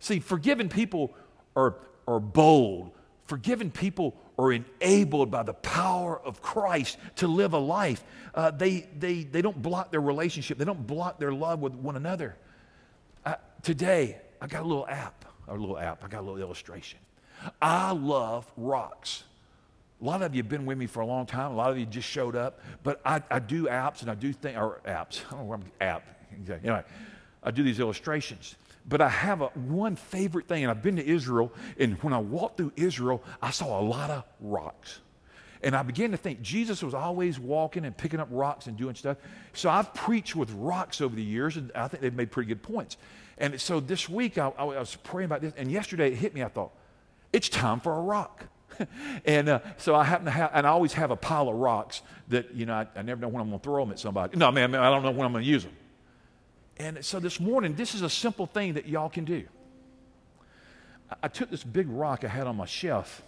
See, 0.00 0.20
forgiven 0.20 0.68
people 0.68 1.14
are, 1.56 1.76
are 2.06 2.20
bold. 2.20 2.92
Forgiven 3.26 3.70
people 3.70 4.16
are 4.38 4.52
enabled 4.52 5.30
by 5.30 5.42
the 5.42 5.54
power 5.54 6.18
of 6.20 6.40
Christ 6.40 6.96
to 7.16 7.28
live 7.28 7.52
a 7.52 7.58
life. 7.58 8.02
Uh, 8.34 8.50
they, 8.50 8.86
they, 8.98 9.24
they 9.24 9.42
don't 9.42 9.60
block 9.60 9.90
their 9.90 10.00
relationship, 10.00 10.58
they 10.58 10.64
don't 10.64 10.86
block 10.86 11.18
their 11.18 11.32
love 11.32 11.60
with 11.60 11.74
one 11.74 11.96
another. 11.96 12.36
Today, 13.62 14.16
I 14.40 14.46
got 14.46 14.62
a 14.62 14.66
little 14.66 14.86
app, 14.86 15.24
or 15.46 15.56
a 15.56 15.58
little 15.58 15.78
app, 15.78 16.04
I 16.04 16.08
got 16.08 16.20
a 16.20 16.22
little 16.22 16.40
illustration. 16.40 17.00
I 17.60 17.90
love 17.92 18.50
rocks. 18.56 19.24
A 20.00 20.04
lot 20.04 20.22
of 20.22 20.34
you 20.34 20.42
have 20.42 20.48
been 20.48 20.64
with 20.64 20.78
me 20.78 20.86
for 20.86 21.00
a 21.00 21.06
long 21.06 21.26
time. 21.26 21.52
A 21.52 21.54
lot 21.56 21.70
of 21.70 21.78
you 21.78 21.86
just 21.86 22.08
showed 22.08 22.36
up. 22.36 22.60
But 22.82 23.00
I, 23.04 23.22
I 23.30 23.40
do 23.40 23.64
apps 23.64 24.02
and 24.02 24.10
I 24.10 24.14
do 24.14 24.32
things, 24.32 24.56
or 24.56 24.80
apps. 24.86 25.24
I 25.26 25.30
don't 25.30 25.40
know 25.40 25.44
where 25.46 25.58
I'm, 25.58 25.72
app. 25.80 26.04
Anyway, 26.48 26.84
I 27.42 27.50
do 27.50 27.62
these 27.62 27.80
illustrations. 27.80 28.54
But 28.88 29.00
I 29.00 29.08
have 29.08 29.42
a, 29.42 29.46
one 29.48 29.96
favorite 29.96 30.46
thing, 30.48 30.62
and 30.62 30.70
I've 30.70 30.82
been 30.82 30.96
to 30.96 31.06
Israel, 31.06 31.52
and 31.78 32.00
when 32.02 32.12
I 32.12 32.18
walked 32.18 32.56
through 32.56 32.72
Israel, 32.76 33.22
I 33.42 33.50
saw 33.50 33.80
a 33.80 33.82
lot 33.82 34.10
of 34.10 34.24
rocks. 34.40 35.00
And 35.62 35.74
I 35.74 35.82
began 35.82 36.12
to 36.12 36.16
think 36.16 36.40
Jesus 36.40 36.82
was 36.82 36.94
always 36.94 37.38
walking 37.38 37.84
and 37.84 37.94
picking 37.96 38.20
up 38.20 38.28
rocks 38.30 38.66
and 38.66 38.76
doing 38.76 38.94
stuff. 38.94 39.18
So 39.52 39.68
I've 39.68 39.92
preached 39.92 40.36
with 40.36 40.50
rocks 40.52 41.00
over 41.00 41.14
the 41.14 41.22
years, 41.22 41.56
and 41.56 41.72
I 41.74 41.88
think 41.88 42.02
they've 42.02 42.14
made 42.14 42.30
pretty 42.30 42.48
good 42.48 42.62
points. 42.62 42.96
And 43.36 43.60
so 43.60 43.80
this 43.80 44.08
week, 44.08 44.38
I, 44.38 44.48
I 44.56 44.64
was 44.64 44.94
praying 44.96 45.26
about 45.26 45.42
this, 45.42 45.52
and 45.56 45.70
yesterday 45.70 46.08
it 46.08 46.14
hit 46.14 46.32
me. 46.32 46.42
I 46.42 46.48
thought, 46.48 46.72
it's 47.32 47.48
time 47.48 47.80
for 47.80 47.94
a 47.94 48.00
rock. 48.00 48.44
and 49.24 49.48
uh, 49.48 49.60
so 49.76 49.94
I 49.94 50.04
happen 50.04 50.26
to 50.26 50.30
have, 50.30 50.50
and 50.54 50.66
I 50.66 50.70
always 50.70 50.92
have 50.94 51.10
a 51.10 51.16
pile 51.16 51.48
of 51.48 51.56
rocks 51.56 52.02
that, 52.28 52.54
you 52.54 52.66
know, 52.66 52.74
I, 52.74 52.86
I 52.96 53.02
never 53.02 53.20
know 53.20 53.28
when 53.28 53.40
I'm 53.40 53.48
going 53.48 53.60
to 53.60 53.64
throw 53.64 53.84
them 53.84 53.92
at 53.92 53.98
somebody. 53.98 54.36
No, 54.36 54.50
man, 54.50 54.74
I 54.74 54.90
don't 54.90 55.02
know 55.02 55.10
when 55.10 55.26
I'm 55.26 55.32
going 55.32 55.44
to 55.44 55.50
use 55.50 55.64
them. 55.64 55.72
And 56.78 57.04
so 57.04 57.18
this 57.18 57.40
morning, 57.40 57.74
this 57.74 57.94
is 57.94 58.02
a 58.02 58.10
simple 58.10 58.46
thing 58.46 58.74
that 58.74 58.86
y'all 58.88 59.08
can 59.08 59.24
do. 59.24 59.44
I, 61.10 61.16
I 61.24 61.28
took 61.28 61.50
this 61.50 61.64
big 61.64 61.88
rock 61.88 62.24
I 62.24 62.28
had 62.28 62.46
on 62.46 62.56
my 62.56 62.66
shelf 62.66 63.22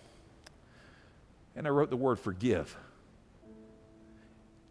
and 1.56 1.66
I 1.66 1.70
wrote 1.70 1.90
the 1.90 1.96
word 1.96 2.18
forgive. 2.18 2.76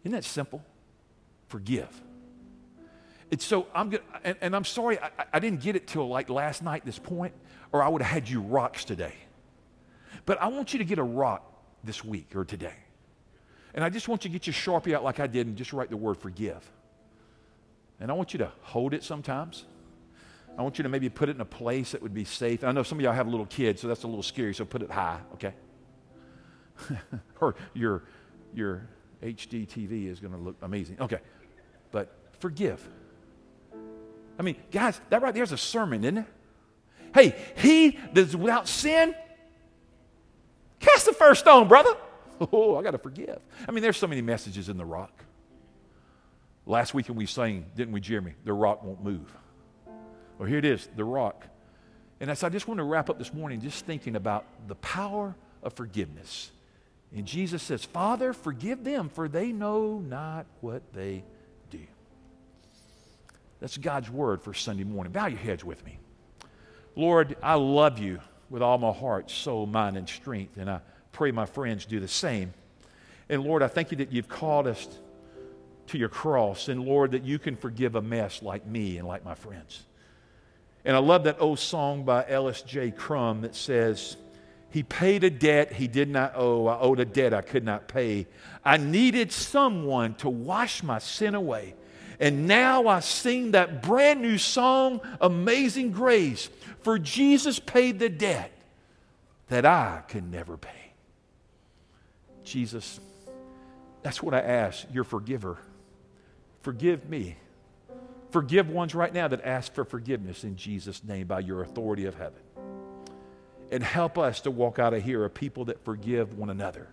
Isn't 0.02 0.12
that 0.12 0.24
simple? 0.24 0.64
Forgive. 1.48 1.88
It's 3.30 3.44
so 3.44 3.66
I'm 3.74 3.90
good, 3.90 4.02
and, 4.24 4.36
and, 4.40 4.56
I'm 4.56 4.64
sorry 4.64 4.98
I, 4.98 5.10
I 5.34 5.38
didn't 5.38 5.60
get 5.60 5.76
it 5.76 5.86
till 5.86 6.08
like 6.08 6.28
last 6.28 6.64
night, 6.64 6.84
this 6.84 6.98
point, 6.98 7.32
or 7.70 7.82
I 7.82 7.88
would 7.88 8.02
have 8.02 8.10
had 8.10 8.28
you 8.28 8.40
rocks 8.40 8.84
today. 8.84 9.14
But 10.26 10.40
I 10.40 10.48
want 10.48 10.72
you 10.72 10.78
to 10.78 10.84
get 10.84 10.98
a 10.98 11.02
rock 11.02 11.44
this 11.84 12.04
week 12.04 12.34
or 12.34 12.44
today. 12.44 12.74
And 13.74 13.84
I 13.84 13.90
just 13.90 14.08
want 14.08 14.24
you 14.24 14.30
to 14.30 14.32
get 14.32 14.46
your 14.46 14.54
Sharpie 14.54 14.94
out 14.94 15.04
like 15.04 15.20
I 15.20 15.26
did 15.26 15.46
and 15.46 15.56
just 15.56 15.72
write 15.72 15.90
the 15.90 15.96
word 15.96 16.16
forgive. 16.16 16.68
And 18.00 18.10
I 18.10 18.14
want 18.14 18.32
you 18.32 18.38
to 18.38 18.50
hold 18.62 18.94
it 18.94 19.04
sometimes. 19.04 19.64
I 20.58 20.62
want 20.62 20.78
you 20.78 20.82
to 20.82 20.88
maybe 20.88 21.08
put 21.08 21.28
it 21.28 21.36
in 21.36 21.40
a 21.40 21.46
place 21.46 21.92
that 21.92 22.02
would 22.02 22.14
be 22.14 22.24
safe. 22.24 22.64
I 22.64 22.72
know 22.72 22.82
some 22.82 22.98
of 22.98 23.04
y'all 23.04 23.12
have 23.12 23.28
little 23.28 23.46
kids, 23.46 23.80
so 23.80 23.88
that's 23.88 24.02
a 24.02 24.06
little 24.06 24.22
scary, 24.22 24.52
so 24.54 24.64
put 24.64 24.82
it 24.82 24.90
high, 24.90 25.20
okay? 25.34 25.54
or 27.40 27.54
your, 27.74 28.02
your 28.54 28.88
HD 29.22 29.66
TV 29.66 30.08
is 30.08 30.18
going 30.18 30.32
to 30.32 30.38
look 30.38 30.56
amazing. 30.62 30.96
Okay. 31.00 31.20
But 31.92 32.14
forgive. 32.40 32.86
I 34.38 34.42
mean, 34.42 34.56
guys, 34.70 35.00
that 35.10 35.22
right 35.22 35.34
there's 35.34 35.52
a 35.52 35.58
sermon, 35.58 36.02
isn't 36.02 36.18
it? 36.18 36.26
Hey, 37.14 37.36
he 37.56 37.98
that's 38.12 38.34
without 38.34 38.68
sin, 38.68 39.14
first 41.20 41.40
stone, 41.40 41.68
brother. 41.68 41.94
Oh, 42.54 42.74
I 42.78 42.82
got 42.82 42.92
to 42.92 42.98
forgive. 42.98 43.38
I 43.68 43.70
mean, 43.70 43.82
there's 43.82 43.98
so 43.98 44.06
many 44.06 44.22
messages 44.22 44.70
in 44.70 44.78
the 44.78 44.84
rock. 44.86 45.12
Last 46.64 46.94
weekend 46.94 47.18
we 47.18 47.26
sang, 47.26 47.66
didn't 47.76 47.92
we, 47.92 48.00
Jeremy? 48.00 48.32
The 48.46 48.54
rock 48.54 48.82
won't 48.82 49.04
move. 49.04 49.30
Well, 50.38 50.48
here 50.48 50.56
it 50.56 50.64
is, 50.64 50.88
the 50.96 51.04
rock. 51.04 51.46
And 52.18 52.34
so 52.38 52.46
I 52.46 52.50
just 52.50 52.66
want 52.66 52.78
to 52.78 52.84
wrap 52.84 53.10
up 53.10 53.18
this 53.18 53.34
morning 53.34 53.60
just 53.60 53.84
thinking 53.84 54.16
about 54.16 54.46
the 54.68 54.74
power 54.76 55.34
of 55.62 55.74
forgiveness. 55.74 56.50
And 57.14 57.26
Jesus 57.26 57.62
says, 57.62 57.84
Father, 57.84 58.32
forgive 58.32 58.84
them, 58.84 59.10
for 59.10 59.28
they 59.28 59.52
know 59.52 59.98
not 59.98 60.46
what 60.62 60.94
they 60.94 61.24
do. 61.68 61.80
That's 63.60 63.76
God's 63.76 64.08
word 64.08 64.40
for 64.40 64.54
Sunday 64.54 64.84
morning. 64.84 65.12
Bow 65.12 65.26
your 65.26 65.38
heads 65.38 65.62
with 65.62 65.84
me. 65.84 65.98
Lord, 66.96 67.36
I 67.42 67.56
love 67.56 67.98
you 67.98 68.20
with 68.48 68.62
all 68.62 68.78
my 68.78 68.92
heart, 68.92 69.30
soul, 69.30 69.66
mind, 69.66 69.98
and 69.98 70.08
strength. 70.08 70.56
And 70.56 70.70
I 70.70 70.80
pray 71.12 71.30
my 71.30 71.46
friends 71.46 71.84
do 71.86 72.00
the 72.00 72.08
same. 72.08 72.52
And 73.28 73.44
Lord, 73.44 73.62
I 73.62 73.68
thank 73.68 73.90
you 73.90 73.96
that 73.98 74.12
you've 74.12 74.28
called 74.28 74.66
us 74.66 74.88
to 75.88 75.98
your 75.98 76.08
cross. 76.08 76.68
And 76.68 76.84
Lord, 76.84 77.12
that 77.12 77.24
you 77.24 77.38
can 77.38 77.56
forgive 77.56 77.94
a 77.94 78.02
mess 78.02 78.42
like 78.42 78.66
me 78.66 78.98
and 78.98 79.06
like 79.06 79.24
my 79.24 79.34
friends. 79.34 79.84
And 80.84 80.96
I 80.96 81.00
love 81.00 81.24
that 81.24 81.40
old 81.40 81.58
song 81.58 82.04
by 82.04 82.24
Ellis 82.28 82.62
J. 82.62 82.90
Crum 82.90 83.42
that 83.42 83.54
says, 83.54 84.16
He 84.70 84.82
paid 84.82 85.24
a 85.24 85.30
debt 85.30 85.72
he 85.72 85.88
did 85.88 86.08
not 86.08 86.32
owe. 86.34 86.66
I 86.66 86.78
owed 86.78 87.00
a 87.00 87.04
debt 87.04 87.34
I 87.34 87.42
could 87.42 87.64
not 87.64 87.86
pay. 87.86 88.26
I 88.64 88.78
needed 88.78 89.30
someone 89.30 90.14
to 90.16 90.30
wash 90.30 90.82
my 90.82 90.98
sin 90.98 91.34
away. 91.34 91.74
And 92.18 92.46
now 92.46 92.86
I 92.86 93.00
sing 93.00 93.52
that 93.52 93.82
brand 93.82 94.20
new 94.20 94.38
song, 94.38 95.00
Amazing 95.20 95.92
Grace, 95.92 96.50
for 96.80 96.98
Jesus 96.98 97.58
paid 97.58 97.98
the 97.98 98.10
debt 98.10 98.52
that 99.48 99.64
I 99.64 100.02
could 100.08 100.30
never 100.30 100.56
pay. 100.56 100.89
Jesus, 102.50 102.98
that's 104.02 104.22
what 104.22 104.34
I 104.34 104.40
ask, 104.40 104.84
your 104.92 105.04
forgiver. 105.04 105.56
Forgive 106.62 107.08
me. 107.08 107.36
Forgive 108.30 108.68
ones 108.68 108.94
right 108.94 109.12
now 109.12 109.28
that 109.28 109.44
ask 109.44 109.72
for 109.72 109.84
forgiveness 109.84 110.42
in 110.44 110.56
Jesus' 110.56 111.02
name 111.04 111.26
by 111.26 111.40
your 111.40 111.62
authority 111.62 112.06
of 112.06 112.16
heaven. 112.16 112.42
And 113.70 113.84
help 113.84 114.18
us 114.18 114.40
to 114.42 114.50
walk 114.50 114.80
out 114.80 114.94
of 114.94 115.02
here 115.04 115.24
a 115.24 115.30
people 115.30 115.66
that 115.66 115.84
forgive 115.84 116.36
one 116.36 116.50
another. 116.50 116.88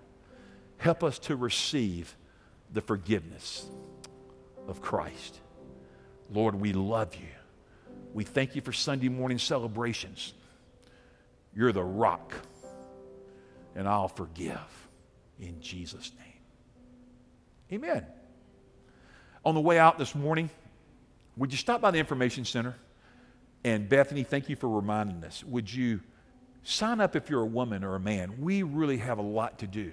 Help 0.78 1.04
us 1.04 1.18
to 1.20 1.36
receive 1.36 2.16
the 2.72 2.82
forgiveness 2.82 3.68
of 4.68 4.82
Christ. 4.82 5.40
Lord, 6.32 6.54
we 6.56 6.72
love 6.74 7.16
you. 7.16 7.28
We 8.14 8.26
thank 8.26 8.56
you 8.56 8.62
for 8.62 8.74
Sunday 8.74 9.10
morning 9.10 9.40
celebrations. 9.40 10.34
You're 11.56 11.72
the 11.72 11.84
rock, 11.84 12.34
and 13.76 13.88
I'll 13.88 14.08
forgive 14.08 14.87
in 15.40 15.62
Jesus' 15.62 16.12
name. 16.20 16.34
Amen. 17.74 18.06
On 19.46 19.54
the 19.56 19.62
way 19.62 19.78
out 19.78 19.98
this 19.98 20.16
morning, 20.16 20.50
would 21.36 21.52
you 21.52 21.58
stop 21.58 21.82
by 21.82 21.92
the 21.92 22.00
Information 22.00 22.46
Center? 22.46 22.76
And 23.64 23.88
Bethany, 23.90 24.24
thank 24.24 24.50
you 24.50 24.56
for 24.56 24.70
reminding 24.70 25.24
us. 25.24 25.44
Would 25.44 25.74
you 25.74 26.02
sign 26.64 27.02
up 27.02 27.16
if 27.16 27.30
you're 27.30 27.42
a 27.42 27.46
woman 27.46 27.84
or 27.84 27.96
a 27.96 28.00
man? 28.00 28.42
We 28.42 28.64
really 28.64 28.98
have 28.98 29.18
a 29.18 29.24
lot 29.24 29.60
to 29.60 29.68
do 29.68 29.92